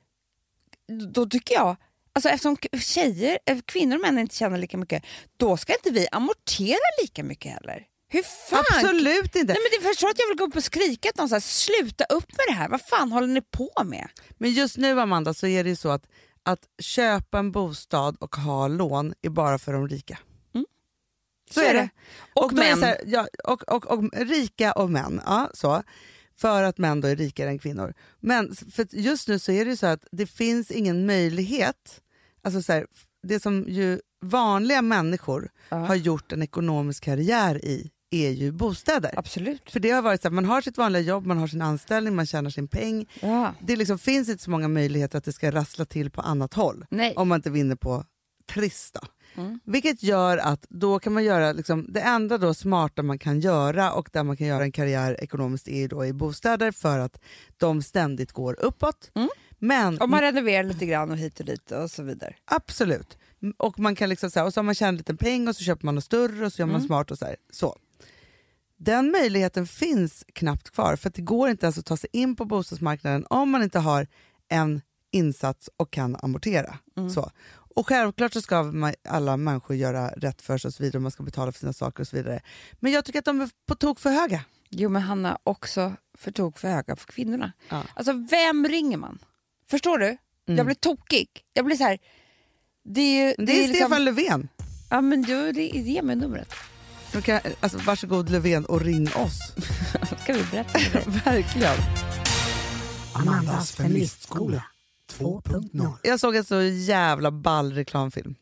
[1.14, 1.76] då tycker jag,
[2.14, 5.04] alltså eftersom tjejer, eh, kvinnor och män inte tjänar lika mycket,
[5.38, 7.86] då ska inte vi amortera lika mycket heller.
[8.08, 8.64] Hur fan?
[8.74, 9.54] Absolut inte.
[9.54, 11.40] Nej, men det förstår att jag vill gå upp och skrika att någon så här,
[11.40, 14.08] sluta upp med det här, vad fan håller ni på med?
[14.38, 16.08] Men just nu Amanda så är det ju så att,
[16.46, 20.20] att köpa en bostad och ha lån är bara för de rika.
[21.52, 21.90] Så, är det.
[22.34, 22.80] Och, det män.
[22.80, 25.22] så här, ja, och, och, och, rika och män.
[25.26, 25.84] Ja, så.
[26.38, 27.94] För att män då är rikare än kvinnor.
[28.20, 32.02] Men för just nu så är det ju så att det finns ingen möjlighet,
[32.42, 32.88] alltså så här,
[33.24, 35.78] det som ju vanliga människor Ja.
[35.78, 39.14] har gjort en ekonomisk karriär i är ju bostäder.
[39.18, 39.72] Absolut.
[39.72, 42.16] För det har varit så att man har sitt vanliga jobb, man har sin anställning,
[42.16, 43.06] man tjänar sin peng.
[43.22, 43.54] Ja.
[43.62, 46.86] Det liksom finns inte så många möjligheter att det ska rassla till på annat håll
[46.90, 47.14] Nej.
[47.16, 48.06] om man inte vinner på
[48.54, 48.92] Triss.
[48.94, 49.02] Då.
[49.42, 49.60] Mm.
[49.64, 53.92] Vilket gör att då kan man göra, liksom, det enda då smarta man kan göra
[53.92, 57.20] och där man kan göra en karriär ekonomiskt är då i bostäder för att
[57.58, 59.12] de ständigt går uppåt.
[59.16, 59.30] Mm.
[59.60, 62.36] Men Om man renoverar lite grann och hit och dit och så vidare.
[62.46, 63.18] absolut,
[63.58, 65.56] och man kan liksom så här, och så har man tjänat en liten peng och
[65.56, 66.88] så köper man något större och så gör man Mm.
[66.88, 67.36] smart och så, här.
[67.52, 67.78] så.
[68.78, 72.36] Den möjligheten finns knappt kvar för att det går inte ens att ta sig in
[72.36, 74.08] på bostadsmarknaden om man inte har
[74.50, 76.78] en insats och kan amortera.
[76.98, 77.10] Mm.
[77.10, 77.32] Så.
[77.76, 78.74] Och självklart så ska
[79.10, 81.74] alla människor göra rätt för sig och så vidare, och man ska betala för sina
[81.74, 82.42] saker och så vidare.
[82.80, 84.42] Men jag tycker att de är på tok för höga.
[84.70, 87.52] Jo men Hanna, också för tok för höga för kvinnorna.
[87.70, 87.84] Ja.
[87.96, 89.20] Alltså vem ringer man?
[89.68, 90.18] Förstår du?
[90.46, 91.30] Jag blir tokig.
[91.54, 92.00] Jag blir så här.
[92.84, 93.46] Det är ju...
[93.46, 94.48] Det är liksom- Stefan Löfven.
[94.90, 96.54] Ja men du, det, ge mig numret.
[97.16, 99.40] Nu kan, alltså, varsågod Löfven och ring oss.
[100.24, 101.04] Ska vi berätta dig?
[101.26, 101.76] Verkligen.
[103.14, 104.64] Amandas feministskola
[105.12, 105.94] 2.0.
[106.04, 108.36] Jag såg en så jävla ball reklamfilm.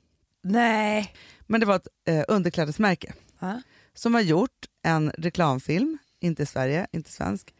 [0.43, 1.13] Nej.
[1.47, 3.61] Men det var ett eh, underklädesmärke Ja.
[3.93, 7.53] som har gjort en reklamfilm, inte i Sverige, inte svensk,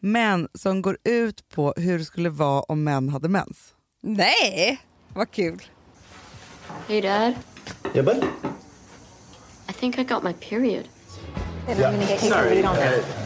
[0.00, 3.74] men som går ut på hur det skulle vara om män hade mens.
[4.00, 5.62] Nej, vad kul.
[6.88, 7.34] Yeah,
[7.94, 8.24] bud?
[8.24, 8.55] I
[9.76, 10.88] think I got my period.
[12.18, 12.62] Sorry.
[12.62, 12.74] Uh,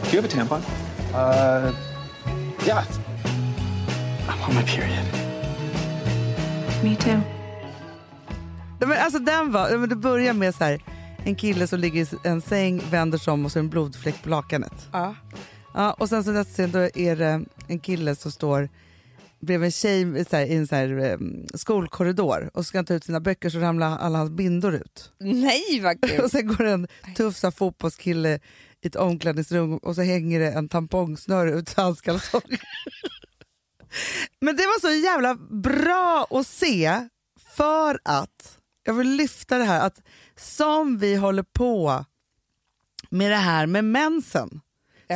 [0.03, 0.61] do you have a tampon?
[1.13, 1.71] Uh,
[2.65, 2.85] yeah.
[4.27, 5.05] I'm on my period.
[6.83, 7.21] Me too.
[8.79, 10.81] Nej, Men alltså den var, men det börjar med så här,
[11.23, 14.23] en kille som ligger i en säng, vänder sig om och så är en blodfläck
[14.23, 14.87] på lakanet.
[14.91, 15.15] Ja.
[15.73, 18.69] Ja, och sen så nästa scen då är det en kille som står
[19.41, 23.03] bredvid en tjej så här, i en så här, um, skolkorridor och ska ta ut
[23.03, 25.11] sina böcker så ramlar alla hans bindor ut.
[25.19, 26.21] Nej vad kul.
[26.21, 28.39] Och sen går en tuff så här, fotbollskille
[28.81, 32.61] i ett omklädningsrum och så hänger det en tampongsnöre ut hans kalsonger.
[34.41, 37.07] Men det var så jävla bra att se
[37.55, 40.01] för att, jag vill lyfta det här, att
[40.35, 42.05] som vi håller på
[43.09, 44.61] med det här med mensen,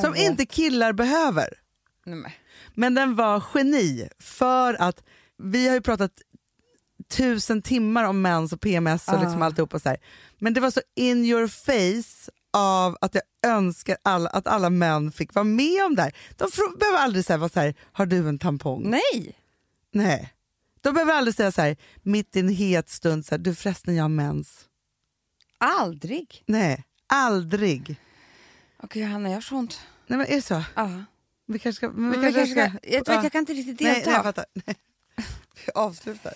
[0.02, 1.50] som inte killar behöver.
[2.06, 2.36] Nej,
[2.76, 2.94] men.
[2.96, 5.04] Den var geni för att
[5.38, 6.12] vi har ju pratat
[7.10, 9.22] tusen timmar om mens och PMS och Ah.
[9.24, 9.98] liksom alltihopa så här.
[10.40, 15.12] Men det var så in your face av att jag önskar alla, att alla män
[15.12, 16.14] fick vara med om det här.
[16.38, 18.90] De behöver aldrig säga så här, har du en tampong?
[18.90, 19.36] Nej.
[19.92, 20.34] Nej.
[20.82, 23.96] De behöver aldrig säga så här, mitt i en het stund, så här, du förresten
[23.96, 24.66] jag har mens.
[25.58, 26.44] Aldrig.
[26.48, 27.96] Nej, aldrig.
[28.84, 29.80] Okej Johanna, jag har så ont.
[30.08, 30.64] Nej men är det så?
[30.76, 31.04] Ja.
[31.48, 31.90] Vi kanske ska...
[31.90, 33.24] Men vi jag, kanske kanske, ska- jag, vet, ja.
[33.24, 34.10] jag kan inte riktigt Nej, delta.
[34.10, 34.46] nej, jag fattar.
[34.66, 34.76] Nej.
[35.66, 36.34] Vi avslutar.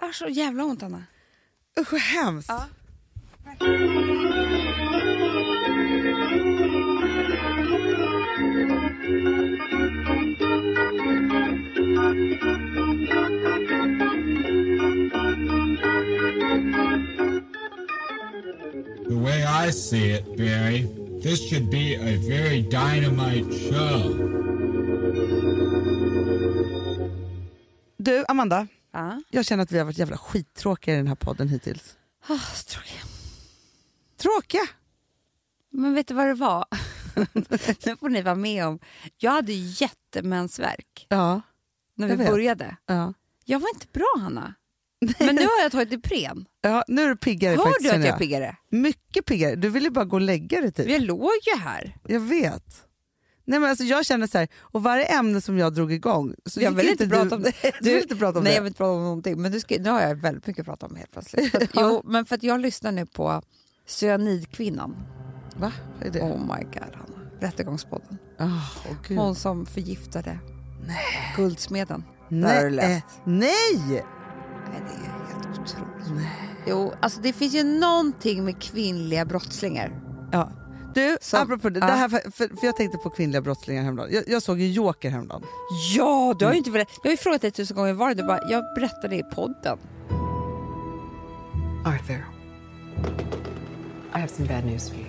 [0.00, 1.04] jag har så jävla ont Anna.
[1.80, 2.48] Usch vad hemskt.
[2.48, 2.66] Ja.
[19.08, 20.86] The way I see it, Barry,
[21.22, 24.16] this should be a very dynamite show.
[27.98, 29.22] Du Amanda, Ja.
[29.30, 31.96] jag känner att vi har varit jävla skittråkiga i den här podden hittills.
[32.28, 33.06] Oh, så tråkigt.
[34.16, 34.60] Tråkiga?
[35.70, 36.64] Men vet du vad det var?
[37.86, 38.78] nu får ni vara med om.
[39.16, 41.40] Jag hade jättemensvärk Ja.
[41.94, 42.28] när vi vet.
[42.28, 42.76] började.
[42.86, 43.14] ja.
[43.44, 44.54] Jag var inte bra Hanna.
[45.18, 46.46] Men nu har jag tagit Ipren.
[46.60, 48.56] ja nu är du piggare Hör faktiskt du att jag är piggare?
[48.70, 49.56] Mycket piggare.
[49.56, 50.88] Du vill ju bara gå och lägga dig typ.
[50.88, 51.96] Jag låg ju här.
[52.06, 52.82] Jag vet.
[53.44, 56.60] Nej, men alltså, jag känner så här, och varje ämne som jag drog igång så
[56.60, 57.52] Jag vill inte du, prata om det.
[57.80, 58.56] Du vill inte prata om Nej, det?
[58.56, 59.42] jag vill inte prata om någonting.
[59.42, 61.50] Men du ska, nu har jag väldigt mycket att prata om helt plötsligt.
[61.50, 63.42] För att, jo, men för att jag lyssnar nu på
[63.86, 64.96] Cyanidkvinnan.
[65.56, 65.72] Va?
[65.98, 66.20] Vad är det?
[66.20, 67.30] Oh my god, Hanna.
[67.40, 68.18] Rättegångspodden.
[68.38, 68.46] Oh,
[69.10, 69.16] oh.
[69.16, 70.38] Hon som förgiftade
[71.36, 72.04] Guldsmeden.
[72.28, 72.64] Där har Nej.
[72.64, 73.06] du läst.
[73.24, 74.04] Nej!
[74.72, 76.28] Nej, det är helt otroligt.
[76.66, 79.90] Jo, alltså det finns ju någonting med kvinnliga brottslingar.
[80.32, 80.50] Ja.
[80.94, 81.86] Du, Som- apropå det, ja.
[81.86, 84.10] det här, för, för, jag tänkte på kvinnliga brottslingar häromdagen.
[84.12, 85.42] Jag, jag såg ju Joker häromdagen.
[85.96, 86.98] Ja, du har ju inte berättat.
[87.02, 88.14] Jag har ju frågat dig tusen gånger var det.
[88.14, 89.78] Du bara, jag berättade i podden.
[91.86, 92.24] Arthur,
[94.14, 95.06] I have some bad news for you.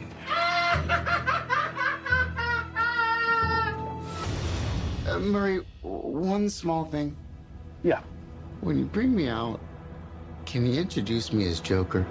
[5.07, 7.15] Uh, Murray, one small thing.
[7.83, 7.99] Yeah.
[8.61, 9.59] When you bring me out,
[10.45, 12.05] can you introduce me as Joker?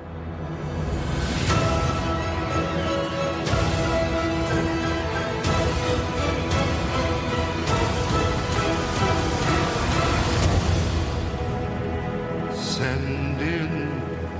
[12.54, 13.88] Send in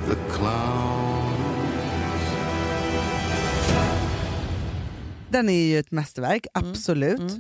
[0.09, 1.33] the clown.
[5.31, 7.33] Den är ju ett mästerverk, Mm, absolut.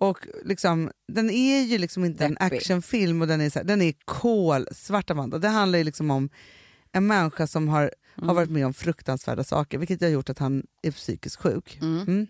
[0.00, 2.56] Och liksom, den är ju liksom inte en Deppig.
[2.56, 5.38] actionfilm, och den är, så här, den är kolsvart Amanda.
[5.38, 6.30] Det handlar ju liksom om
[6.92, 8.28] en människa som har, Mm.
[8.28, 11.78] har varit med om fruktansvärda saker, vilket har gjort att han är psykiskt sjuk.
[11.82, 12.26] Mm.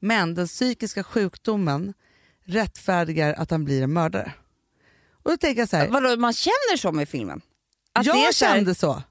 [0.00, 1.94] Men den psykiska sjukdomen
[2.44, 4.32] rättfärdigar att han blir en mördare.
[5.12, 7.40] Och då tänker jag så här, Vadå, man känner så med filmen?
[7.92, 9.02] Att det är jag så här- kände så.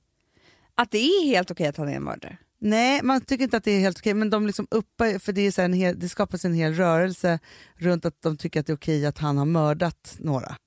[0.76, 2.38] Att det är helt okej att han är en mördare?
[2.60, 5.60] Nej, man tycker inte att det är helt okej, men de liksom uppar, för det,
[5.60, 7.40] är en hel, det skapas en hel rörelse
[7.76, 10.58] runt att de tycker att det är okej att han har mördat några.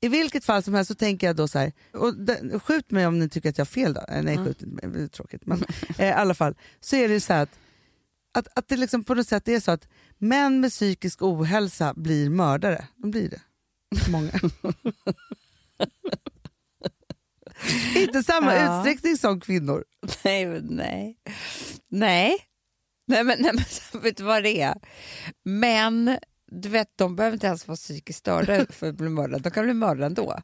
[0.00, 3.06] I vilket fall som helst så tänker jag då så här, och det, skjut mig
[3.06, 4.00] om ni tycker att jag har fel då.
[4.08, 5.46] Eh, Nej, skjut inte mig, det är tråkigt.
[5.46, 5.64] Men
[5.98, 7.58] eh, i alla fall, så är det så här att,
[8.34, 12.30] att, att det liksom på något sätt är så att män med psykisk ohälsa blir
[12.30, 12.88] mördare.
[12.96, 13.40] De blir det.
[14.10, 14.32] Många.
[17.96, 18.78] inte samma Ja.
[18.78, 19.84] utsträckning som kvinnor.
[20.24, 21.16] Nej, men nej.
[21.88, 22.36] Nej.
[23.08, 23.64] Nej, men, nej, men
[24.02, 24.74] vet du vad det är?
[25.44, 26.18] Men
[26.52, 29.42] du vet, de behöver inte ens vara psykiskt störda för att bli mördade.
[29.42, 30.40] De kan bli mördade ändå.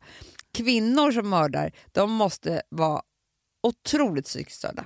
[0.55, 3.03] Kvinnor som mördar, de måste vara
[3.63, 4.85] otroligt psykiskt störda.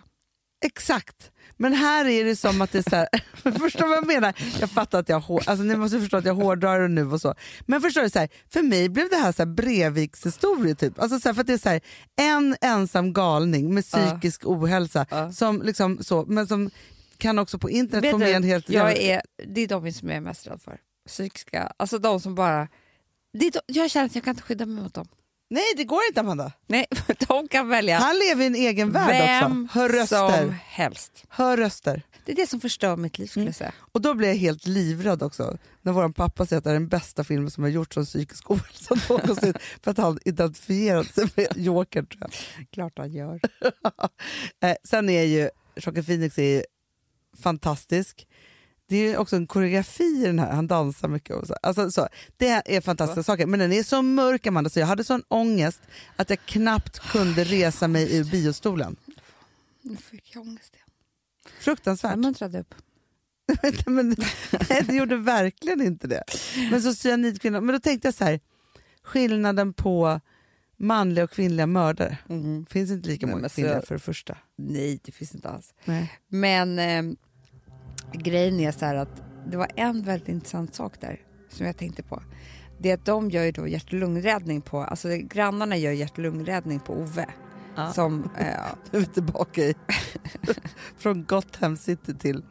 [0.65, 1.31] Exakt.
[1.57, 3.09] Men här är det som att det är så här,
[3.59, 4.35] förstår du vad jag menar?
[4.61, 7.35] Jag fattar att jag alltså ni måste förstå att jag hårdrar det nu och så.
[7.67, 10.99] Men förstår du, så här, för mig blev det här så här Brevikshistoria typ.
[10.99, 11.81] Alltså så här, för det är så här,
[12.17, 15.33] en ensam galning med psykisk ohälsa Ja.
[15.33, 16.71] som liksom så, men som
[17.19, 18.69] kan också på internet Vet få du, med en helt...
[18.69, 20.81] jag är, det är de som jag är mest rädd för.
[21.09, 22.69] Psykiska, alltså de som bara...
[23.33, 25.09] Det är de, jag känner att jag kan inte skydda mig mot dem.
[25.49, 26.53] Nej det går inte Amanda.
[26.67, 26.87] Nej,
[27.29, 29.79] de kan välja Han lever i en egen värld vem också.
[29.79, 30.43] Hör röster.
[30.43, 31.25] som helst.
[31.29, 32.03] Hör röster.
[32.25, 33.73] Det är det som förstör mitt liv skulle jag säga.
[33.79, 36.89] Och då blir jag helt livrädd också när vår pappa säger att det är den
[36.89, 41.49] bästa filmen som har gjorts om psykisk ohälsa någonsin för att han identifierat sig med
[41.57, 42.31] Joker tror jag.
[42.71, 43.41] Klart han gör.
[44.63, 46.65] eh, sen är ju Joaquin Phoenix är
[47.43, 48.27] fantastisk.
[48.89, 51.37] Det är också en koreografi i den här, han dansar mycket.
[51.37, 51.55] Och så.
[51.63, 52.09] Alltså, så.
[52.37, 55.81] Det är fantastiska saker, men den är så mörk Amanda så jag hade sån ångest
[56.17, 58.97] att jag knappt kunde resa mig ur biostolen.
[59.83, 60.87] Nu fick jag ångest igen.
[61.61, 62.41] Fruktansvärt.
[62.41, 62.75] Jag upp.
[63.87, 64.17] men,
[64.71, 66.23] nej, det gjorde verkligen inte det.
[66.71, 68.41] Men så cyanidkvinnan, men då tänkte jag så här,
[69.03, 70.21] skillnaden på
[70.77, 72.19] manliga och kvinnliga mördare.
[72.27, 72.67] Mhm.
[72.67, 74.37] finns inte lika Nej, många kvinnliga för det första.
[74.57, 75.75] Nej, det finns inte alls.
[75.85, 76.13] Nej.
[76.29, 77.17] Men eh,
[78.13, 82.03] grejen är så här att det var en väldigt intressant sak där som jag tänkte
[82.03, 82.23] på.
[82.79, 86.13] Det är att de gör ju då hjärt och lungräddning på, alltså grannarna gör hjärt
[86.13, 87.27] och lungräddning på Ove.
[87.77, 87.93] Ja.
[87.93, 88.47] Som, eh,
[88.91, 89.75] Nu är vi tillbaka i...
[90.99, 92.43] Från Gotham City till...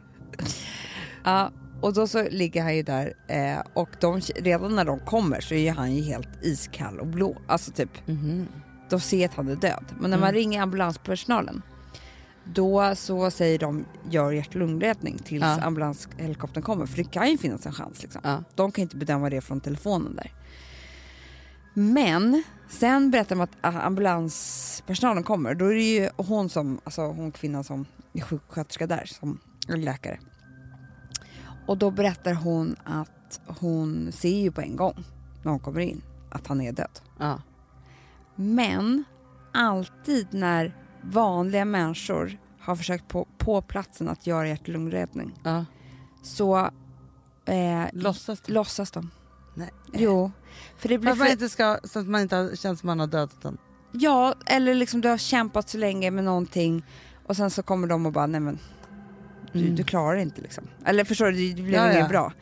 [1.23, 5.41] ja, och då så ligger han ju där eh, och de, redan när de kommer
[5.41, 7.37] så är han ju helt iskall och blå.
[7.47, 7.89] Alltså typ,
[8.89, 9.85] de ser att han är död.
[9.99, 10.35] Men när man Mm.
[10.35, 11.61] ringer ambulanspersonalen
[12.53, 15.62] då så säger de gör hjärt och lungräddning tills Ja.
[15.62, 16.86] ambulanshelikoptern kommer.
[16.86, 18.01] För det kan ju finnas en chans.
[18.03, 18.21] Liksom.
[18.23, 18.43] Ja.
[18.55, 20.31] De kan inte bedöma det från telefonen där.
[21.73, 25.55] Men sen berättar de att ah, ambulanspersonalen kommer.
[25.55, 29.84] Då är det ju hon som, alltså hon kvinnan som är sjuksköterska där, som eller
[29.84, 30.19] läkare.
[31.67, 35.03] Och då berättar hon att hon ser ju på en gång
[35.43, 36.99] när hon kommer in att han är död.
[37.19, 37.41] Ja.
[38.36, 39.03] Men
[39.53, 40.75] alltid när
[41.11, 45.65] vanliga människor har försökt på, på platsen att göra hjärt och lungräddning Ja.
[46.23, 46.57] så
[47.45, 48.51] eh, Låtsas det?
[48.53, 49.11] låtsas de.
[49.53, 49.69] Nej.
[49.93, 50.31] Jo.
[50.77, 52.99] För det blir man för, inte ska, så att man inte har, känns som man
[52.99, 53.57] har dödat den.
[53.91, 56.83] ja, eller liksom du har kämpat så länge med någonting
[57.25, 58.59] och sen så kommer de och bara, nej men
[59.53, 59.75] du, Mm.
[59.75, 60.63] du klarar det inte liksom.
[60.85, 62.07] Eller förstår du, det blir Ja, inget ja.
[62.07, 62.33] bra.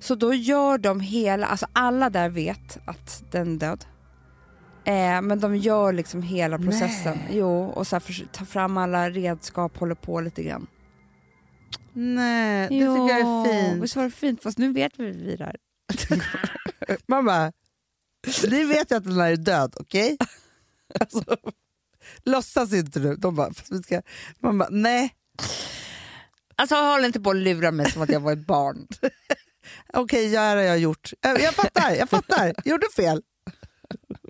[0.00, 3.84] Så då gör de hela, alltså alla där vet att den är död.
[4.90, 7.18] Eh, men de gör liksom hela processen.
[7.26, 7.38] Nej.
[7.38, 10.66] Jo, och så här tar fram alla redskap, håller på lite grann.
[11.92, 13.82] Nej, det tycker jag är fint.
[13.82, 14.42] Visst var det fint?
[14.42, 15.56] Fast nu vet vi vi det här.
[17.06, 17.52] Man bara,
[18.50, 20.16] ni vet ju att den här är död, okej?
[21.00, 21.36] Alltså,
[22.24, 23.14] låtsas inte nu.
[23.14, 24.02] De bara, fast vi ska,
[24.40, 25.14] bara, nej,
[26.60, 28.86] Alltså håll inte på att lura mig som att jag var ett barn.
[29.92, 31.12] okej, okay, jag har jag gjort.
[31.20, 33.22] Jag, jag fattar, jag fattar, gjorde fel.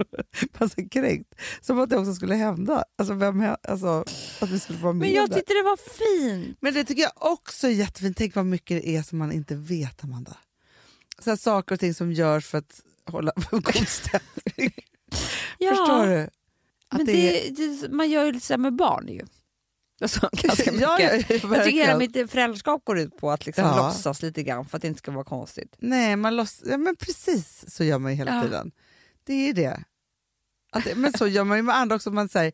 [0.59, 1.35] Man så kränkt.
[1.61, 2.85] Som att det också skulle hända.
[2.99, 4.05] Alltså, vem, alltså,
[4.41, 6.59] att vi skulle vara med Men jag tyckte det var fint.
[6.61, 8.17] Men det tycker jag också är jättefint.
[8.17, 10.37] Tänk vad mycket det är som man inte vet, Amanda.
[11.19, 14.73] Så här, saker och ting som görs för att hålla god stämning.
[15.59, 16.21] Ja, Förstår du?
[16.89, 17.51] Att Men det är-
[17.83, 19.23] det, man gör ju lite så med barn ju.
[20.03, 20.81] Alltså, ganska mycket.
[20.89, 23.77] Ja, ja, ja, jag tycker hela mitt föräldraskap går ut på att liksom Ja.
[23.87, 25.77] låtsas lite grann för att det inte ska vara konstigt.
[25.79, 28.43] Nej, man låts, ja, men precis så gör man ju hela Ja.
[28.43, 28.71] tiden.
[29.25, 29.85] Det är det.
[30.71, 30.97] Att.
[30.97, 32.11] Men så gör man ju med andra också.
[32.11, 32.53] Man säger,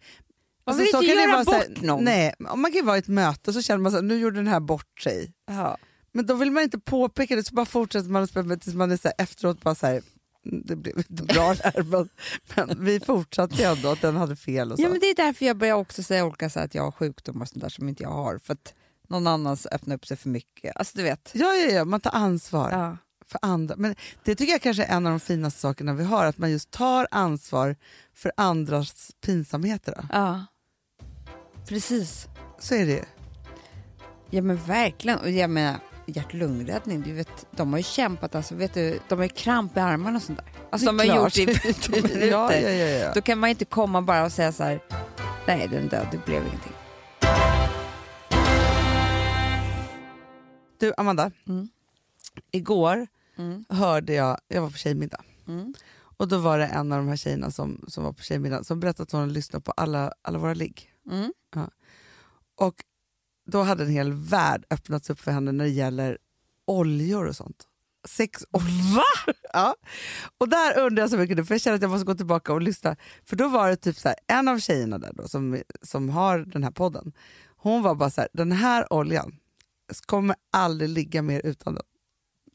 [0.67, 2.05] Man vill så inte göra bort någon.
[2.05, 4.19] Nej, om man kan ju vara i ett möte och så känner man här, nu
[4.19, 5.33] gjorde den här bort sig.
[5.47, 5.77] Ja.
[6.13, 8.91] Men då vill man inte påpeka det så bara fortsätter man att spela tills man
[8.93, 10.03] är så efteråt bara så här,
[10.47, 12.09] "Mm, det blev inte bra där men,
[12.57, 14.85] men vi fortsatte ändå att den hade fel och så.
[14.85, 17.43] ja, men det är därför jag börjar också säga olika så att jag har sjukdomar
[17.43, 18.39] och sånt där som inte jag har.
[18.39, 18.75] För att
[19.09, 20.77] någon annan öppnar upp sig för mycket.
[20.77, 21.31] Alltså du vet.
[21.35, 22.71] ja, ja, ja, man tar ansvar.
[22.73, 22.97] Ja.
[23.31, 23.75] För andra.
[23.77, 26.51] Men det tycker jag kanske är en av de finaste sakerna vi har, att man
[26.51, 27.77] just tar ansvar
[28.15, 29.95] för andras pinsamheter.
[29.97, 30.03] Då.
[30.13, 30.47] ja.
[31.69, 32.27] Precis.
[32.59, 33.03] Så är det ju.
[34.31, 35.19] Ja men verkligen.
[35.19, 38.99] Och jag menar hjärt och lungräddning, du vet, de har ju kämpat, alltså, vet du,
[39.09, 40.49] de har ju kramp i armarna och sånt där.
[40.71, 41.35] Alltså, de har gjort klart.
[41.35, 42.27] det i 15 minuter.
[42.31, 43.13] ja, ja, ja.
[43.15, 44.81] Då kan man inte komma bara och säga så här,
[45.47, 46.73] nej den död, det blev ingenting.
[50.79, 51.69] Du Amanda, Mm.
[52.51, 53.07] Igår
[53.39, 53.65] Mm.
[53.69, 55.75] hörde jag, jag var på tjejmiddag, Mm.
[56.17, 58.81] och då var det en av de här tjejerna som, som var på tjejmiddagen som
[58.81, 60.93] berättade att hon lyssnade på alla, alla våra ligg.
[61.11, 61.33] Mm.
[62.57, 62.75] Och
[63.47, 66.19] då hade en hel värld öppnats upp för henne när det gäller
[66.65, 67.67] oljor och sånt.
[68.09, 69.33] Sex och Va?
[69.53, 69.75] Ja.
[70.39, 72.53] Och där undrar jag så mycket nu, för jag känner att jag måste gå tillbaka
[72.53, 72.97] och lyssna.
[73.25, 76.39] För då var det typ så här, en av tjejerna där då, som, som har
[76.39, 77.13] den här podden,
[77.57, 79.39] hon var bara så här, den här oljan
[80.07, 81.85] kommer aldrig ligga mer utan den.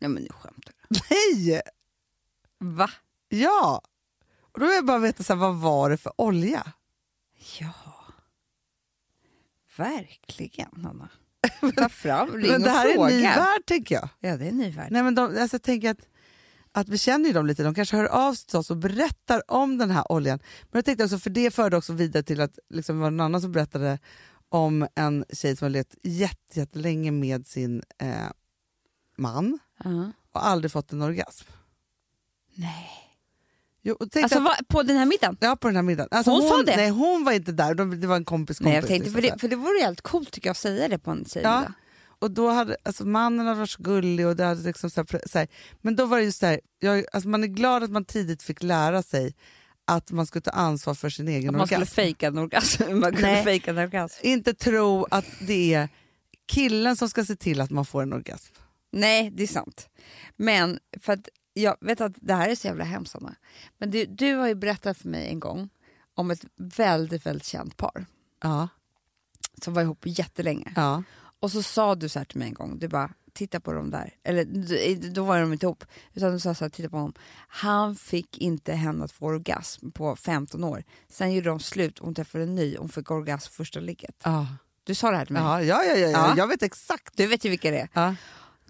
[0.02, 1.00] Nej men nu skämtar du.
[1.10, 1.62] Nej!
[2.60, 2.90] Va?
[3.30, 3.82] Ja!
[4.42, 6.74] Och då vill jag bara veta, så här, vad var det för olja?
[7.60, 7.74] Ja.
[9.78, 11.10] Verkligen Hanna.
[11.78, 13.10] Ta fram, ring Men det här och är fråga.
[13.12, 14.10] en ny värld tänker jag.
[14.20, 14.88] Ja det är en ny värld.
[14.92, 16.08] Nej, men de, alltså, jag tänker att,
[16.72, 19.52] att vi känner ju dem lite, de kanske hör av sig till oss och berättar
[19.52, 20.40] om den här oljan.
[20.62, 23.42] Men jag tänkte också, för det förde också vidare till att liksom, var någon annan
[23.42, 24.00] som berättade
[24.50, 28.30] om en tjej som har levt jätte- jättelänge med sin eh,
[29.18, 30.12] man Ja.
[30.34, 31.46] och aldrig fått en orgasm.
[32.56, 32.90] Nej.
[33.84, 35.38] Jo, Alltså att, va, på den här middagen?
[35.40, 36.08] ja, på den här middagen.
[36.12, 36.76] Alltså, Hon sa det?
[36.76, 38.66] Nej, hon var inte där, de, det var en kompis kompis.
[38.66, 40.88] Nej jag tänkte, liksom, för det, för det vore helt coolt tycker jag att säga
[40.88, 41.74] det på en tjejmiddag.
[42.20, 45.28] Och då hade, alltså mannen hade varit så gullig och det hade liksom så här,
[45.28, 45.48] så här,
[45.82, 48.44] men då var det just så här, jag, alltså man är glad att man tidigt
[48.44, 49.36] fick lära sig
[49.86, 51.96] att man skulle ta ansvar för sin egen Att man skulle orgasm.
[51.96, 52.84] fejka en orgasm.
[53.00, 53.44] Man Nej.
[53.44, 54.20] fejka en orgasm.
[54.24, 55.90] Inte tro att det är
[56.48, 58.54] killen som ska se till att man får en orgasm.
[58.92, 59.90] Nej, det är sant.
[60.38, 63.36] Men för att jag vet att det här är så jävla hemskt Anna.
[63.78, 65.70] Men du, du har ju berättat för mig en gång
[66.16, 68.06] om ett väldigt, väldigt känt par
[68.42, 68.68] Ja.
[69.64, 70.74] som var ihop jättelänge.
[70.76, 71.04] Ja.
[71.40, 73.90] Och så sa du så här till mig en gång, du bara titta på dem
[73.92, 74.14] där.
[74.24, 74.46] Eller
[75.14, 75.84] då var de inte ihop,
[76.14, 77.14] utan du sa så här, titta på honom.
[77.48, 80.84] Han fick inte henne att få orgasm på 15 år.
[81.10, 84.16] Sen gjorde de slut och hon träffade en ny och hon fick orgasm första ligget.
[84.24, 84.48] Ja.
[84.84, 85.42] Du sa det här till mig.
[85.44, 86.34] Ja, ja, ja, ja, Ja.
[86.38, 87.18] jag vet exakt.
[87.18, 87.90] Du vet ju vilka det är.
[87.94, 88.16] Ja.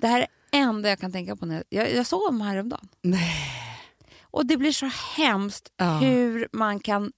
[0.02, 1.45] Det här är det enda jag kan tänka på.
[1.45, 2.88] När jag, jag, jag såg dem häromdagen.
[3.02, 3.36] Nej.
[4.22, 5.97] Och det blir så hemskt Ja.
[5.97, 7.12] hur man kan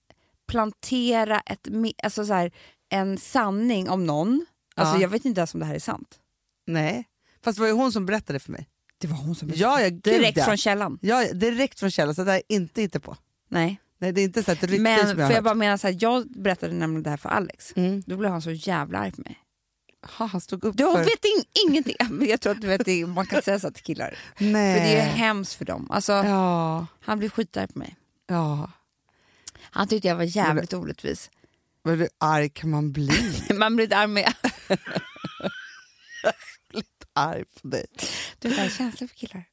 [0.47, 1.67] plantera ett,
[2.03, 2.51] alltså så här,
[2.89, 4.45] en sanning om någon.
[4.75, 5.01] Alltså Ja.
[5.01, 6.19] Jag vet inte ens om det här är sant.
[6.67, 7.05] Nej.
[7.43, 8.69] Fast det var ju hon som berättade för mig.
[8.97, 10.45] Det var hon som Ja, ja, gud, Direkt ja.
[10.45, 10.99] från källan.
[11.01, 13.17] Ja, direkt från källan, så det här är inte inte på.
[13.49, 13.79] Nej.
[13.97, 15.77] Nej, det är inte så att rykte Men som för jag har jag bara menar
[15.77, 17.73] så här, jag berättade nämligen det här för Alex.
[17.75, 18.03] Mm.
[18.05, 19.37] Då blev han så jävla arg på mig.
[20.03, 20.97] Ha, han stod upp Du för...
[20.97, 23.71] vet in, ingenting, men jag tror att du vet, det, man kan inte säga så
[23.71, 24.17] till killar.
[24.37, 24.79] Nej.
[24.79, 25.91] För det är hemskt för dem.
[25.91, 27.95] Alltså, Ja, Han blev skitarg på mig.
[28.27, 28.71] ja.
[29.75, 31.31] Han tyckte jag var jävligt orättvis.
[31.83, 33.09] Men hur arg kan man bli?
[33.53, 34.33] Man blir arg med.
[37.13, 37.85] arg på dig.
[38.39, 39.43] Du har känsla för killar.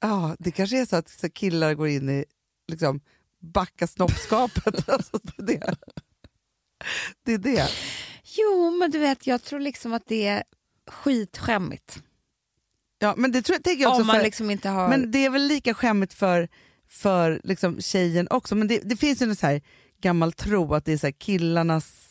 [0.00, 2.24] Ja, det kanske är så att så killar går in i
[2.68, 3.00] liksom,
[3.40, 4.88] backa snoppskapet.
[4.88, 5.76] alltså, det, är det.
[7.24, 7.68] det är det.
[8.36, 10.42] Jo, men du vet, jag tror liksom att det är
[10.86, 12.02] skitskämmigt.
[12.98, 14.88] Ja, men det tror jag, tänker jag också Om man för, liksom inte har...
[14.88, 16.48] Men det är väl lika skämmigt för,
[16.88, 18.54] för liksom tjejen också.
[18.54, 19.62] Men det, det finns ju en så här
[20.00, 22.10] gammal tro att det är så killarnas...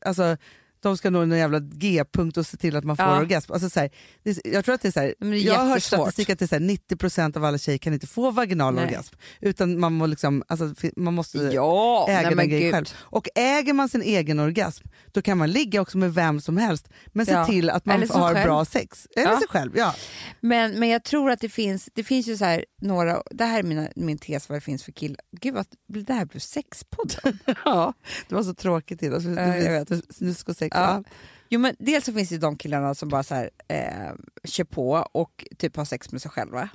[0.00, 0.36] Alltså,
[0.80, 3.18] de ska nå en jävla G-punkt och se till att man får Ja.
[3.18, 3.52] orgasm.
[3.52, 3.90] Alltså, så här,
[4.22, 6.38] det, jag tror att det är så här, det är jag har hört statistik att
[6.38, 8.84] det är så här, 90% av alla tjejer kan inte få vaginal Nej.
[8.84, 9.14] orgasm.
[9.40, 12.86] Utan man, må liksom, alltså, man måste ja, äga nej, den grejen själv.
[12.96, 16.88] Och äger man sin egen orgasm, då kan man ligga också med vem som helst.
[17.06, 17.46] Men se Ja.
[17.46, 18.44] till att man har själv.
[18.46, 19.06] bra sex.
[19.16, 19.38] Eller Ja.
[19.38, 19.94] sig själv, ja.
[20.40, 23.58] Men, men jag tror att det finns, det finns ju så här några, det här
[23.58, 25.20] är mina, min tes vad det finns för killar.
[25.40, 25.66] Gud vad
[26.06, 27.38] det här blev sexpodden.
[27.64, 27.92] ja.
[28.28, 29.22] Det var så tråkigt idag.
[29.22, 30.76] Så Ja, jag det, det, snusk och sex.
[30.80, 31.02] Ja.
[31.48, 34.14] Jo, men dels så finns det de killarna som bara så här, eh,
[34.44, 36.68] kör på och typ har sex med sig själva.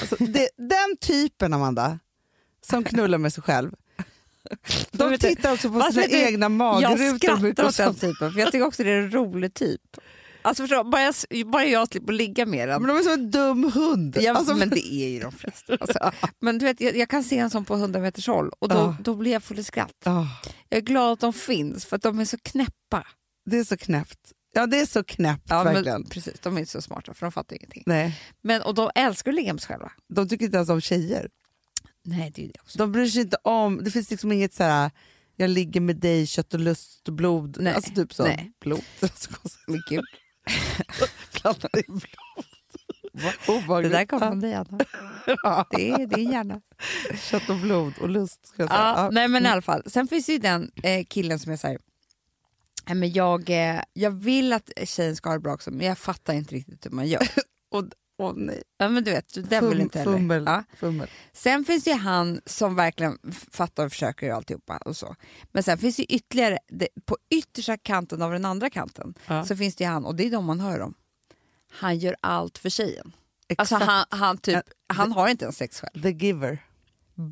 [0.00, 1.98] Alltså, det, den typen, Amanda,
[2.66, 3.72] som knullar med sig själv,
[4.90, 7.18] de tittar också på sina du, egna Jag magrutor.
[7.18, 9.96] skrattar mycket och åt den typen, för jag tycker också det är en rolig typ.
[10.42, 11.14] Alltså förstå, bara, jag,
[11.50, 12.82] bara jag slipper ligga med den.
[12.82, 14.16] Men de är som en dum hund.
[14.20, 15.76] Ja, Alltså, men det är ju de flesta.
[15.80, 18.68] Alltså, men du vet, jag, jag kan se en sån på 100 meters håll och
[18.68, 18.96] då, Ja.
[19.04, 20.06] då blir jag full i skratt.
[20.06, 20.26] ah,
[20.68, 23.06] Jag är glad att de finns för att de är så knäppa.
[23.50, 24.32] det är så knäppt.
[24.54, 26.00] Ja, det är så knäppt Ja, verkligen.
[26.00, 27.82] men, precis, de är inte så smarta för de fattar ingenting.
[27.86, 29.92] Nej, Men, och de älskar att ligga med sig själva.
[30.08, 31.28] de tycker inte ens om tjejer.
[32.04, 32.78] Nej, det är det också.
[32.78, 34.90] De bryr sig inte om, det finns liksom inget så här.
[35.36, 37.56] jag ligger med dig, kött och lust och blod.
[37.60, 38.24] Nej, Alltså typ så.
[38.24, 38.52] nej.
[38.60, 38.82] Blod.
[39.66, 40.04] Men gud,
[41.42, 42.00] Blandar in
[43.46, 43.82] blod.
[43.82, 44.78] det där kom från dig Anna.
[45.70, 46.60] Det är din hjärna.
[47.30, 48.46] Kött och blod och lust.
[48.46, 48.80] Ska jag säga.
[48.80, 49.10] Ja, Ja.
[49.10, 49.82] nej men i alla fall.
[49.86, 51.56] Sen finns ju den eh, killen som är
[52.86, 55.98] nej, men jag, eh, jag vill att tjejen ska ha det bra också men jag
[55.98, 57.22] fattar inte riktigt hur man gör.
[57.70, 57.84] Och,
[58.22, 58.62] åh nej.
[58.78, 60.12] ja, men du vet, den vill inte heller.
[60.12, 60.44] Fummel.
[60.46, 60.64] Ja.
[60.76, 61.08] Fummel.
[61.32, 63.18] Sen finns det ju han som verkligen
[63.50, 65.16] fattar och försöker och alltihopa och så.
[65.52, 69.44] Men sen finns det ytterligare, det, på yttersta kanten av den andra kanten Ja.
[69.44, 70.94] så finns det ju han, och det är de man hör om.
[71.70, 73.12] Han gör allt för tjejen.
[73.58, 76.02] Alltså han, han, typ, han har inte ens sex själv.
[76.02, 76.58] The giver.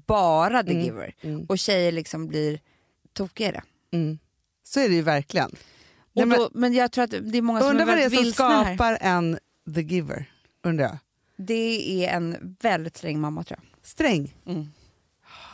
[0.06, 1.14] Bara the Mm, giver.
[1.20, 1.44] mm.
[1.48, 2.60] Och tjejer liksom blir
[3.12, 3.62] tokigare.
[3.92, 4.18] Mm.
[4.62, 5.50] Så är det ju verkligen.
[5.50, 5.56] Och
[6.14, 8.10] Nej, men- då, men jag tror att det är många som Undrar vad det är
[8.10, 8.74] som vilsna här.
[8.74, 9.38] skapar en
[9.74, 10.30] the giver.
[10.62, 10.98] Undrar jag.
[11.36, 13.86] Det är en väldigt sträng mamma tror jag.
[13.86, 14.36] Sträng.
[14.46, 14.66] Mm.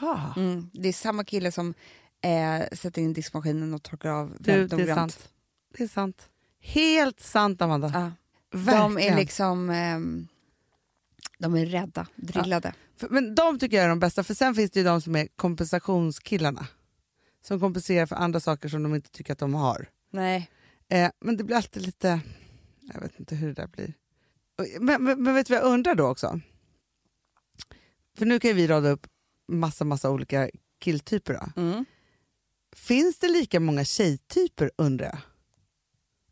[0.00, 0.34] Ha.
[0.36, 0.70] Mm.
[0.72, 1.74] Det är samma kille som
[2.20, 5.28] eh, sätter in diskmaskinen och torkar av Du, det är sant.
[5.76, 6.28] Det är sant.
[6.60, 7.90] Helt sant Amanda.
[7.94, 8.12] Ja.
[8.50, 9.12] De Verkligen.
[9.12, 10.28] är liksom ehm,
[11.38, 12.72] de är rädda, drillade.
[12.96, 15.16] För- Men de tycker jag är de bästa, för sen finns det ju de som
[15.16, 16.66] är kompensationskillarna.
[17.42, 19.88] Som kompenserar för andra saker som de inte tycker att de har.
[20.10, 20.50] Nej.
[20.88, 22.20] Eh, men det blir alltid lite...
[22.94, 23.94] Jag vet inte hur det där blir.
[24.80, 26.40] Men, men, men vet du vad jag undrar då också?
[28.18, 29.06] För nu kan ju vi rada upp
[29.48, 30.50] massa, massa olika
[30.80, 31.52] killtyper.
[31.56, 31.84] Mm.
[32.76, 35.18] Finns det lika många tjejtyper undrar jag?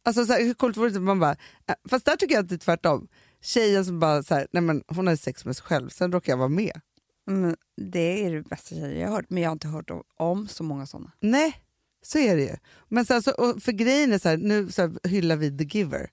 [0.02, 1.36] Alltså så här, hur coolt vore det man bara...
[1.66, 3.08] eh, Fast där tycker jag att det är tvärtom.
[3.40, 6.32] Tjejen som bara så här, nej men hon har sex med sig själv, sen råkar
[6.32, 6.80] jag vara med.
[7.28, 10.02] Mm, det är det bästa tjejer jag har hört, men jag har inte hört om,
[10.16, 11.12] om så många sådana.
[11.20, 11.62] Nej,
[12.02, 12.56] så är det ju.
[12.88, 15.78] Men så, så, och för grejen är så här, nu så här, hyllar vi the
[15.78, 16.10] giver.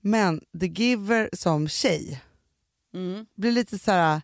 [0.00, 2.22] Men the giver som tjej
[3.36, 4.20] blir lite så här...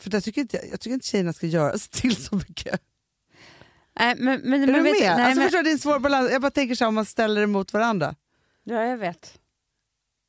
[0.00, 2.80] För jag tycker, inte, jag tycker inte tjejerna ska göra sig till så mycket.
[3.98, 4.94] Nej, men, men, är men du vet med?
[4.94, 6.30] du- nej, alltså, men, Förstår du, det är en svår balans.
[6.32, 8.14] Jag bara tänker så här, om man ställer det mot varandra.
[8.64, 9.38] Ja, jag vet.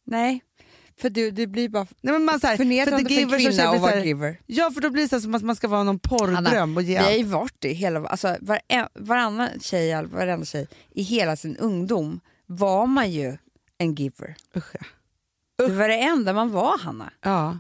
[0.05, 0.41] Nej,
[1.01, 3.70] För du, det blir bara Nej, men man, så här, förnedrande för, giver så kvinna
[3.70, 4.39] att vara giver.
[4.45, 6.84] Ja för då blir det så här som att man ska vara någon porrdröm och
[6.84, 7.28] ge vi har ju allt.
[7.28, 13.12] varit det hela, alltså vare, varannan tjej, varenda tjej i hela sin ungdom var man
[13.12, 13.38] ju
[13.78, 14.36] en giver.
[14.56, 14.86] Usch, ja.
[15.68, 17.14] Det var det enda man var Hanna.
[17.22, 17.60] ja.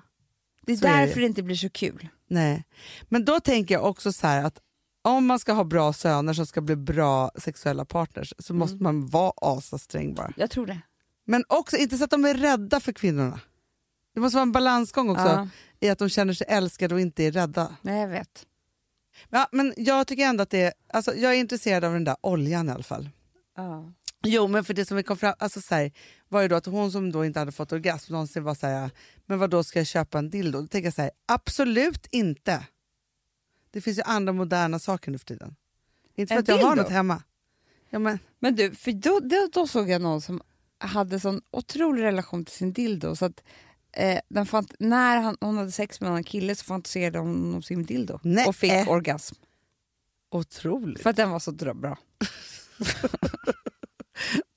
[0.61, 1.05] Det är Så är det.
[1.05, 2.07] därför det inte blir så kul.
[2.29, 2.63] Nej.
[3.09, 4.59] Men då tänker jag också så här att
[5.01, 8.59] om man ska ha bra söner som ska bli bra sexuella partners så Mm.
[8.59, 10.33] måste man vara asasträng bara.
[10.37, 10.79] Jag tror det.
[11.25, 13.39] Men också inte så att de är rädda för kvinnorna.
[14.13, 15.47] Det måste vara en balansgång också Ja.
[15.79, 17.75] i att de känner sig älskade och inte är rädda.
[17.81, 18.45] Nej, jag vet.
[19.29, 22.15] Ja, men jag tycker ändå att det är, alltså, jag är intresserad av den där
[22.21, 23.09] oljan i alla fall.
[23.55, 23.91] Ja.
[24.23, 25.91] Jo, men för det som vi kom fram alltså så här,
[26.29, 28.89] var ju då att hon som då inte hade fått orgasm någonsin var så här,
[29.25, 30.61] men vad då ska jag köpa en dildo?
[30.61, 32.65] Då tänker jag så här, absolut inte.
[33.71, 35.55] Det finns ju andra moderna saker nu för tiden.
[36.15, 36.83] Inte för En att jag har dildo?
[36.83, 37.23] något hemma.
[37.89, 40.41] Ja, men, Men du, för då, då, då såg jag någon som
[40.79, 43.43] hade sån otrolig relation till sin dildo så att
[43.91, 47.55] eh, den fant- när han, hon hade sex med en annan kille så fantiserade hon
[47.55, 48.47] om sin dildo Nej.
[48.47, 49.35] och fick orgasm.
[50.31, 51.01] otroligt.
[51.03, 51.97] För att den var så bra.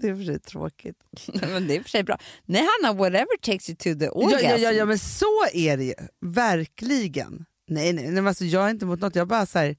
[0.00, 0.96] Det är för sig tråkigt.
[1.40, 2.18] men det är för sig bra.
[2.46, 4.44] Nej Hanna, whatever takes you to the orgasm.
[4.44, 5.94] ja, ja, ja, men så är det ju.
[6.20, 7.44] Verkligen.
[7.68, 9.14] Nej, nej, nej men alltså, jag är inte emot något.
[9.14, 9.76] Jag bara så här,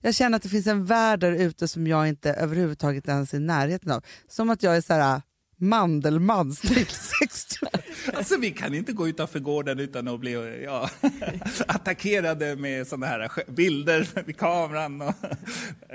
[0.00, 3.36] jag känner att det finns en värld där ute som jag inte överhuvudtaget ens är
[3.36, 4.04] i närheten av.
[4.28, 5.22] Som att jag är så här
[5.60, 7.66] Mandelmann till 60.
[8.14, 10.90] Alltså, vi kan inte gå utanför gården utan att bli ja,
[11.66, 15.14] attackerade med såna här bilder med kameran och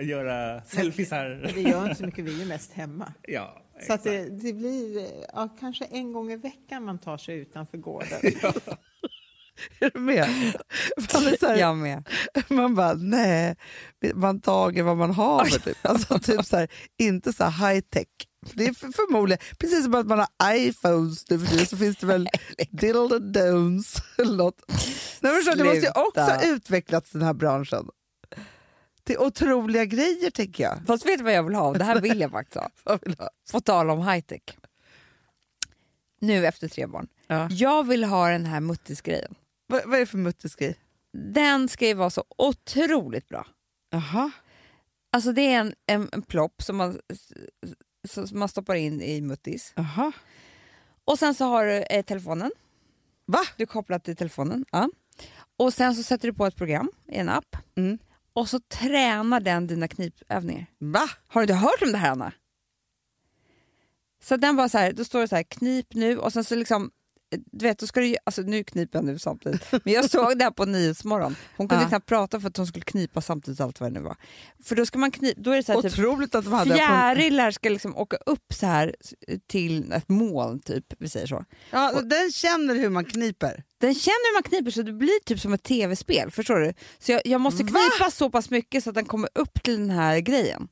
[0.02, 1.52] göra selfiesar.
[1.56, 3.14] Det gör inte så mycket, vi är mest hemma.
[3.22, 7.36] Ja, Så att det, det blir ja, kanske en gång i veckan man tar sig
[7.38, 8.20] utanför gården.
[9.80, 10.28] Är du med?
[11.14, 12.08] Man, är så här, Jag med.
[12.50, 13.56] man bara, nej,
[14.16, 15.46] man tager vad man har.
[15.46, 15.78] Typ.
[15.82, 16.68] Alltså, typ så här,
[17.00, 18.08] inte så här high tech.
[18.48, 21.98] För Det är för, förmodligen, precis som att man har iPhones nu för så finns
[21.98, 22.30] det väl
[22.72, 24.62] dildo-dons eller något.
[25.22, 27.90] Nej, men så, det måste ju också ha utvecklats den här branschen.
[29.06, 30.80] Till otroliga grejer tänker jag.
[30.88, 31.74] Fast vet du vad jag vill ha?
[31.74, 33.00] Det här vill jag faktiskt ha.
[33.52, 34.42] På tal om high tech.
[36.20, 37.08] Nu efter tre barn.
[37.28, 37.48] Ja.
[37.52, 39.36] Jag vill ha den här muttisgrejen.
[39.68, 40.80] Vad, vad är det för muttisgrej?
[41.14, 43.48] Den ska ju vara så otroligt bra.
[43.90, 44.32] Jaha.
[45.12, 47.00] Alltså det är en, en, en plopp som man,
[48.08, 49.74] som man stoppar in i muttis.
[49.76, 50.12] Jaha.
[51.06, 52.52] Och sen så har du eh, telefonen.
[53.26, 53.40] Va?
[53.58, 54.66] Du kopplar till telefonen.
[54.72, 54.90] Ja.
[55.58, 57.56] Och sen så sätter du på ett program i en app.
[57.76, 57.98] Mm.
[58.36, 60.66] Och så tränar den dina knipövningar.
[60.80, 61.10] Va?
[61.28, 62.34] Har du inte hört om det här Anna?
[64.22, 66.56] Så den bara så här, då står det så här knip nu och sen så
[66.56, 66.92] liksom
[67.52, 70.44] du vet, då ska du, alltså nu kniper jag nu samtidigt, men jag såg det
[70.44, 71.36] här på Nyhetsmorgon.
[71.58, 71.90] Hon kunde Ja.
[71.90, 74.16] knappt prata för att hon skulle knipa samtidigt allt vad det nu var.
[74.64, 76.76] För då ska man knipa, då är det så här, typ, Otroligt att de hade...
[76.76, 78.96] fjärilar ska liksom åka upp så här
[79.48, 81.46] till ett moln typ, vi säger så.
[81.72, 83.64] Ja, den känner hur man kniper.
[83.78, 86.74] Den känner hur man kniper så det blir typ som ett tv-spel, förstår du?
[87.00, 87.70] Så jag, jag måste Va?
[87.70, 90.68] knipa så pass mycket så att den kommer upp till den här grejen.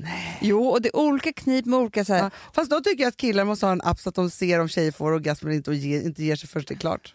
[0.00, 0.38] Nej.
[0.40, 3.16] Jo, och det är olika knip med olika så Ja, fast då tycker jag att
[3.16, 5.70] killar måste ha en app så att de ser om tjejer får orgasm eller inte
[5.70, 7.14] och ge, inte ger sig först det är klart.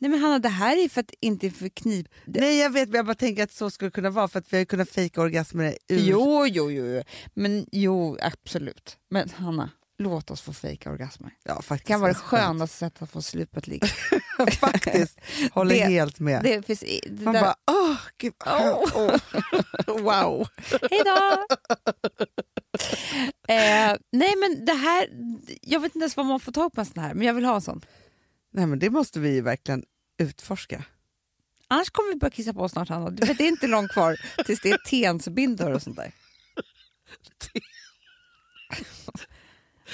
[0.00, 2.08] Nej men Hanna, det här är för att inte för knip...
[2.24, 4.58] Nej jag vet men jag bara tänker att så skulle kunna vara för att vi
[4.58, 5.98] har kunnat fejka orgasmer ur...
[5.98, 7.02] Jo, jo, jo, jo.
[7.34, 8.96] Men jo, absolut.
[9.10, 11.30] Men Hanna, låt oss få fejka orgasmer.
[11.42, 11.88] Ja, Det faktiskt.
[11.88, 13.84] kan vara det skönaste sättet att få slut på ett ligg.
[14.60, 15.18] faktiskt,
[15.52, 16.42] håller Det- helt med.
[16.42, 17.40] Det finns, det Man där...
[17.40, 19.16] bara, åh, gud, Åh.
[20.02, 20.48] wow.
[20.90, 21.46] Hej då!
[23.54, 25.08] eh, nej men det här,
[25.62, 27.44] jag vet inte ens vad man får tag på en sån här, men jag vill
[27.44, 27.84] ha en sån.
[28.52, 29.84] Nej men det måste vi ju verkligen
[30.18, 30.84] utforska.
[31.68, 33.10] Annars kommer vi börja kissa på oss snart Hanna.
[33.10, 34.16] Det är inte långt kvar
[34.46, 36.12] tills det är tensbindor och sånt där.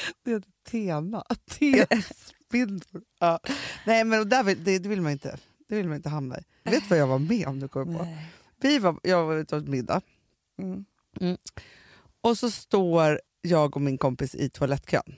[0.24, 1.24] Det heter Tena.
[1.51, 3.03] T-spindor.
[3.20, 3.40] Ja.
[3.86, 5.38] Nej men där vill, det, det vill man inte.
[5.68, 6.42] Det vill man inte hamna i.
[6.64, 7.61] Vet du vad jag var med om?
[7.61, 8.07] Du kommer på?
[8.61, 10.01] Vi var, jag var ute och åt middag.
[10.59, 10.84] Mm.
[11.20, 11.36] Mm.
[12.20, 15.14] Och så står jag och min kompis i toalettkön.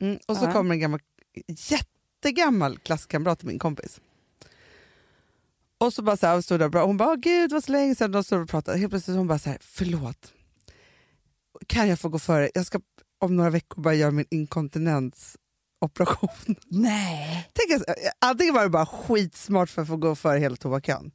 [0.00, 0.18] Mm.
[0.26, 0.52] Och så Ja.
[0.52, 1.00] kommer en gammal,
[1.48, 4.00] jättegammal klasskamrat till min kompis.
[5.78, 6.86] Och så bara så här, stod där och bra.
[6.86, 8.78] Hon bara, "Åh, gud vad så länge sedan och pratade.
[8.78, 10.32] Helt plötsligt hon bara så här, förlåt.
[11.66, 12.50] Kan jag få gå före?
[12.54, 12.80] Jag ska
[13.20, 16.28] om några veckor bara göra min inkontinensoperation.
[16.68, 17.50] Nej.
[17.52, 21.10] Tänk att, antingen var det bara skitsmart för att få gå före hela toakön.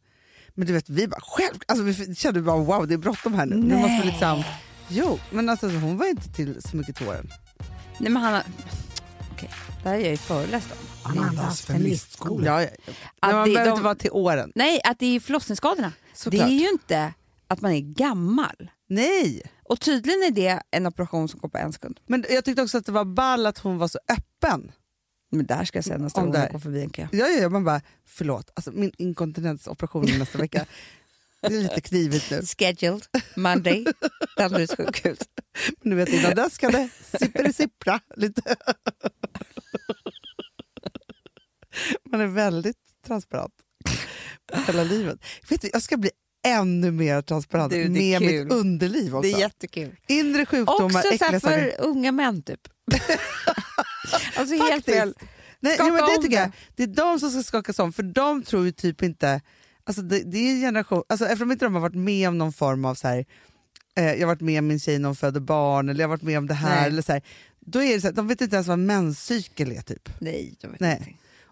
[0.50, 3.46] Men du vet, vi bara själv, alltså vi kände bara wow det är bråttom här
[3.46, 3.56] nu.
[3.56, 4.06] nu måste vi Nej.
[4.06, 4.44] liksom,
[4.90, 7.30] jo, men alltså hon var inte till så mycket tåren.
[8.00, 8.44] Nej men Hanna,
[9.32, 9.50] okej,
[9.84, 11.12] det här är jag ju föreläst om.
[11.12, 12.46] Amandas feministskola.
[12.46, 12.94] Ja, ja, ja.
[13.20, 14.52] Att Men man det- behöver de- inte vara till åren.
[14.56, 15.92] Nej, att det är förlossningsskadorna.
[16.14, 16.48] Såklart.
[16.48, 17.14] Det är ju inte
[17.48, 18.72] att man är gammal.
[18.90, 19.42] Nej!
[19.70, 22.00] Och tydligen är det en operation som går på en sekund.
[22.08, 24.72] Men jag tyckte också att det var ball att hon var så öppen.
[25.32, 27.08] Men där ska jag säga nästa Om gång jag går förbi en kö.
[27.12, 30.66] Ja, ja, ja, man bara, förlåt, alltså, min inkontinensoperation nästa vecka,
[31.42, 32.42] det är lite knivigt nu.
[32.42, 33.06] Scheduled
[33.36, 33.86] Monday,
[34.38, 35.20] Danderyds sjukhus.
[35.82, 38.56] Men du vet, innan dess kan det sippra lite.
[42.12, 43.54] Man är väldigt transparent
[44.68, 45.20] hela livet.
[45.50, 46.12] Vet du, jag ska bli
[46.48, 48.44] ännu mer transparent Du, med kul.
[48.44, 49.30] mitt underliv också.
[49.30, 49.96] Det är jättekul.
[50.08, 52.60] Inre sjukdomar, Också så för unga män typ.
[54.36, 54.98] alltså helt Faktiskt.
[54.98, 55.14] fel.
[55.60, 56.52] Nej, Skaka ja, men det tycker jag.
[56.76, 56.84] det.
[56.84, 59.42] Är de som ska skakas om, för de tror ju typ inte...
[59.84, 62.54] Alltså det, det är en generation, alltså eftersom inte de har varit med om någon
[62.54, 63.26] form av så här,
[63.98, 66.16] eh, jag har varit med om min tjej när hon födde barn, eller jag har
[66.16, 66.88] varit med om det här, Nej.
[66.88, 67.22] eller så här,
[67.60, 70.10] då är det så här, de vet inte ens vad menscykel är typ.
[70.20, 70.98] Nej, jag vet Nej.
[71.00, 71.12] inte.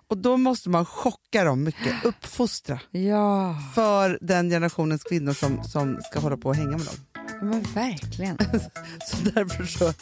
[0.09, 5.99] Och då måste man chocka dem mycket, uppfostra Ja, för den generationens kvinnor som, som
[6.11, 6.95] ska hålla på och hänga med dem.
[7.41, 8.37] men verkligen.
[9.07, 9.93] Så därför så,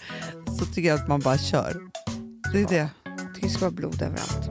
[0.60, 1.82] så tycker jag att man bara kör.
[2.54, 2.90] Det är det.
[3.04, 4.50] Jag tycker det ska vara blod överallt.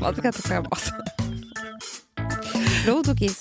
[0.00, 0.90] Man ska inte skämmas.
[2.84, 3.38] Blod och kiss.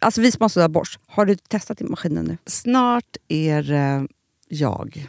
[0.00, 2.38] Alltså vi som har sådär borst, har du testat i maskinen nu?
[2.46, 4.02] Snart är eh,
[4.48, 5.08] jag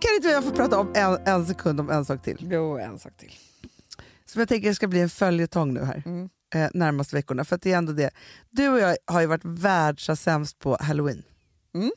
[0.00, 2.48] Kan inte jag få prata om en, en sekund om en sak till?
[2.50, 3.32] Jo, en sak till.
[4.24, 6.02] Som jag tänker ska bli en följetong nu här.
[6.06, 6.28] Mm.
[6.54, 7.44] Eh, närmaste veckorna.
[7.44, 8.10] För att det är ändå det.
[8.50, 11.22] Du och jag har ju varit världssämst på halloween.
[11.74, 11.90] Mm.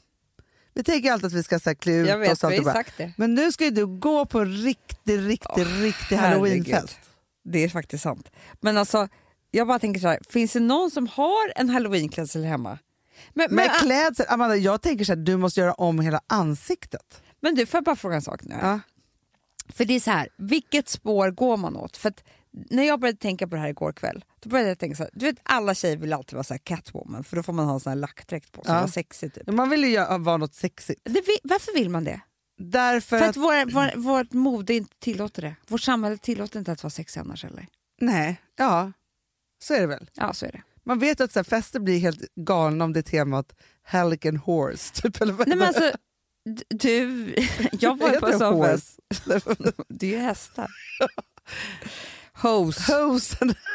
[0.73, 2.51] Vi tänker alltid att vi ska så här, klä ut Jag vet, oss.
[2.51, 3.13] vi sagt det.
[3.17, 6.99] Men nu ska ju du gå på en riktig, riktig, riktig halloweenfest.
[7.43, 8.31] Det är faktiskt sant.
[8.61, 9.07] Men alltså,
[9.51, 12.77] jag bara tänker så här, finns det någon som har en halloweenklädsel hemma?
[13.33, 17.21] Men, Med men, klädsel, Amanda, jag tänker så här, du måste göra om hela ansiktet.
[17.41, 18.55] Men du, får jag bara fråga en sak nu?
[18.61, 18.79] Ja.
[19.69, 21.97] För det är så här, vilket spår går man åt?
[21.97, 22.13] För
[22.51, 25.11] när jag började tänka på det här igår kväll, då började jag tänka så här,
[25.13, 27.73] du vet alla tjejer vill alltid vara så här catwoman för då får man ha
[27.73, 28.79] en sån här lackdräkt på sig, Ja.
[28.79, 29.47] vara sexig typ.
[29.47, 31.01] Man vill ju vara något sexigt.
[31.03, 32.21] Det, varför vill man det?
[32.61, 35.55] Därför För, att, att vår, vår, vårt mode inte tillåter det.
[35.67, 37.67] Vårt samhälle tillåter inte att vara sexig annars eller?
[38.01, 38.91] Nej, ja,
[39.63, 40.09] så är det väl.
[40.13, 40.61] Ja, så är det.
[40.83, 44.93] Man vet att så här, fester blir helt galna om det är temat Helican Horse.
[45.01, 45.91] Typ, eller vad Nej men alltså,
[46.69, 47.35] du,
[47.79, 48.71] jag var på det en sån horse?
[48.73, 48.99] fest.
[49.87, 50.71] Det är ju hästar.
[52.33, 52.93] Hose.
[52.93, 53.55] Hosen.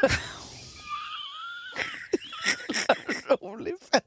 [3.41, 4.05] Rolig fest.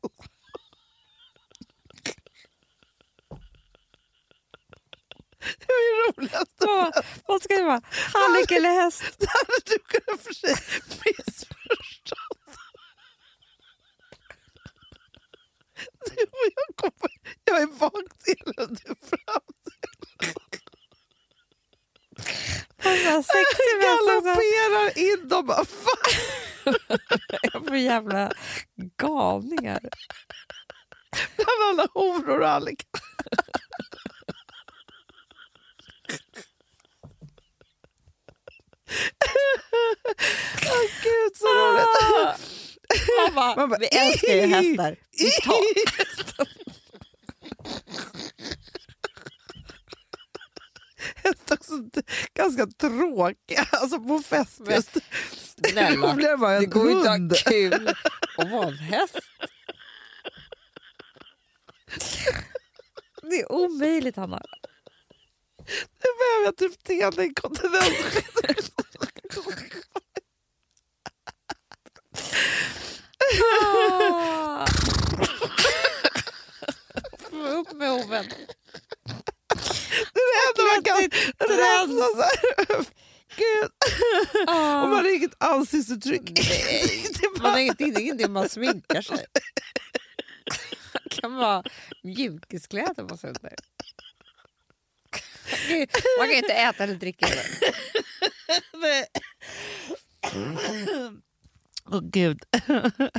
[5.58, 6.66] Det är det roligaste.
[6.66, 7.80] Vad, vad ska det vara?
[8.14, 9.02] Hallick eller häst?
[9.18, 10.50] Det hade du kunnat för sig
[11.04, 12.58] missförstått.
[16.06, 17.17] Du och jag kommer...
[17.48, 20.34] Jag är bakdel och du framdel.
[22.82, 24.20] Vad sexig Vi häst också.
[24.20, 25.28] galopperar in.
[25.28, 25.64] De bara.
[27.52, 28.32] Jag får jävla
[28.96, 29.80] galningar.
[31.36, 32.82] Bland alla horor och allik.
[40.66, 42.40] Åh gud så roligt.
[43.18, 44.96] Man bara, Man bara, vi älskar ju hästar.
[45.18, 46.48] Vi tar.
[51.28, 51.74] Hästar också
[52.34, 54.96] ganska tråkiga, alltså på fest just.
[55.32, 57.88] snälla, roligare var en Det går ju inte att ha kul
[58.36, 59.18] att vara en häst.
[63.22, 64.42] Det är omöjligt, Hanna.
[65.68, 68.20] Nu behöver jag typ telekontinens.
[73.54, 74.66] Ah.
[77.30, 78.26] Få upp med hoven.
[80.14, 80.96] Det är det enda man kan
[81.48, 82.84] rensa så här.
[83.36, 83.70] Gud.
[84.46, 84.82] Ah.
[84.82, 86.30] Och man har inget ansiktsuttryck.
[86.38, 87.58] Är man bara- har
[87.98, 89.26] är ingenting man sminkar sig.
[91.04, 91.62] Det kan vara
[92.02, 93.54] mjukiskläder på sig under.
[96.18, 97.26] Man kan inte äta eller dricka.
[98.72, 99.06] Nej.
[101.90, 102.42] Åh gud.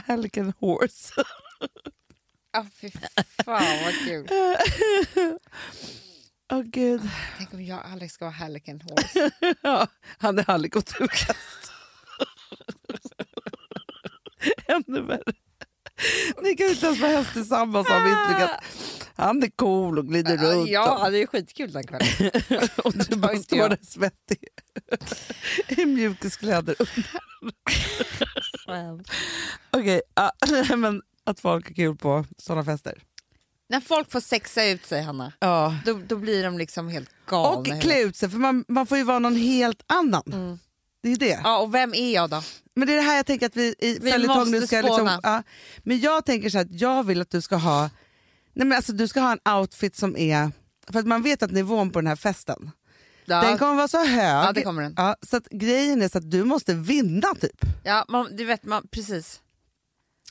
[0.07, 1.13] Helican horse.
[2.51, 2.91] Ah, fy
[3.45, 4.27] fan vad kul.
[6.51, 7.01] Åh gud.
[7.37, 9.31] Tänk om jag och Alex ska vara Horse.
[9.61, 9.87] Ja,
[10.17, 11.71] han är aldrig gått ur kast.
[14.67, 15.33] Ännu värre.
[16.41, 18.59] Ni kan inte ens vara häst tillsammans om vi inte
[19.19, 20.69] han är cool och glider runt.
[20.69, 22.07] Ja, det är skitkul den kvällen.
[22.83, 24.37] och du bara står där svettig
[25.67, 26.75] i mjukiskläder.
[29.71, 33.03] Okej, ja, nej, men att folk har kul på sådana fester.
[33.69, 35.75] När folk får sexa ut sig, Hanna, Ja.
[35.85, 37.49] då, då blir de liksom helt galna.
[37.49, 40.59] Och klä ut sig, för man, man får ju vara någon helt annan.
[41.03, 41.39] Det är det.
[41.43, 42.43] Ja, och vem är jag då?
[42.75, 45.19] Men det är det här jag tänker att vi i Vi följetong nu ska liksom,
[45.23, 45.43] ja,
[45.77, 47.89] Men jag tänker så här att jag vill att du ska ha
[48.53, 50.51] nej men alltså du ska ha en outfit som är,
[50.91, 52.71] för att man vet att nivån på den här festen,
[53.25, 54.47] Ja, den kommer vara så hög.
[54.47, 54.93] Ja, det kommer den.
[54.97, 57.65] Ja, så att grejen är så att du måste vinna typ.
[57.83, 59.39] ja man, du vet, man, precis.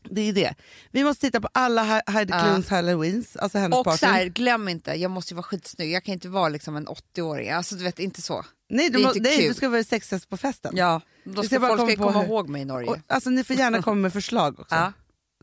[0.04, 0.54] Det är det.
[0.90, 2.32] Vi måste titta på alla He- Heidi.
[2.32, 3.98] Klums halloweens, alltså hennes Och party.
[3.98, 5.92] så här, glöm inte, jag måste vara skitsnygg.
[5.92, 7.50] Jag kan inte vara liksom en 80-åring.
[7.50, 8.44] Alltså du vet, inte så.
[8.70, 10.72] nej, du, må, nej du ska vara sexigast på festen.
[10.76, 12.88] Ja, då ska folk komma komma ihåg mig i Norge.
[12.90, 14.74] Och, alltså, ni får gärna komma med förslag också.
[14.74, 14.92] Ja.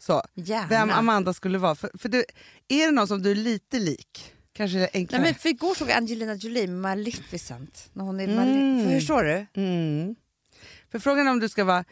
[0.02, 0.22] Så.
[0.34, 0.68] Gärna.
[0.68, 1.76] Vem Amanda skulle vara.
[1.76, 2.26] För, för du,
[2.68, 4.32] är det någon som du är lite lik?
[4.54, 5.22] Kanske det enklare.
[5.22, 7.90] Nej, men för igår såg jag Angelina Jolie med Maleficent.
[7.94, 8.86] När hon är Mm.
[8.86, 9.46] För, förstår du?
[9.62, 10.16] Mm.
[10.92, 11.86] För frågan är om du ska vara,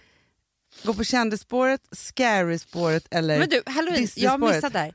[0.84, 4.94] gå på kändisspåret, scary-spåret eller Men du, halloween, jag har missat där.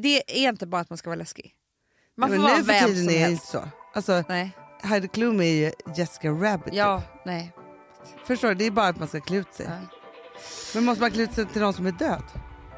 [0.00, 1.52] Det är inte bara att man ska vara läskig.
[2.16, 3.32] Man får men vara nu för vem tiden som är det helst.
[3.32, 3.68] inte så.
[3.94, 4.50] Alltså, Nej.
[4.82, 6.74] Heidi Klum är ju Jessica Rabbit.
[6.74, 7.24] Ja, typ.
[7.24, 7.52] nej.
[8.26, 8.54] Förstår du?
[8.54, 9.66] Det är bara att man ska klä ut sig.
[9.68, 9.78] Ja.
[10.74, 12.22] Men måste man klä ut sig till någon som är död?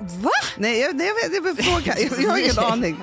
[0.00, 0.30] Va?
[0.56, 1.94] Nej, jag, nej, jag är en fråga.
[1.98, 3.02] Jag, jag har ingen aning.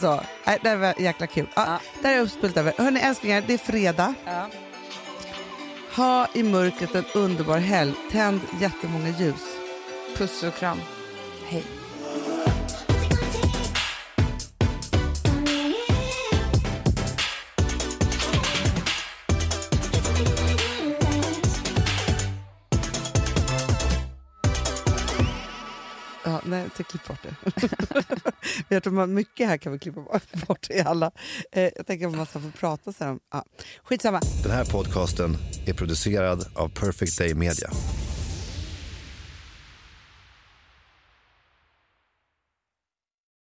[0.00, 1.48] Så, nej, det var jäkla kul.
[1.56, 2.72] Ja, Där är jag uppspelt över.
[2.78, 4.14] Hörni älsklingar, det är fredag.
[4.24, 4.48] Ja.
[5.98, 7.92] Ha i mörkret en underbar helg.
[8.10, 9.44] Tänd jättemånga ljus.
[10.16, 10.78] Puss och kram.
[11.44, 11.77] Hej.
[26.68, 27.34] Inte klipp bort det.
[28.74, 31.10] Jag tror man, mycket här kan vi klippa bort i alla.
[31.52, 33.20] Eh, jag tänker att man ska få prata sen.
[33.32, 33.38] Ja.
[33.38, 33.42] Ah,
[33.82, 34.20] skitsamma.
[34.42, 37.70] Den här podcasten är producerad av Perfect Day Media.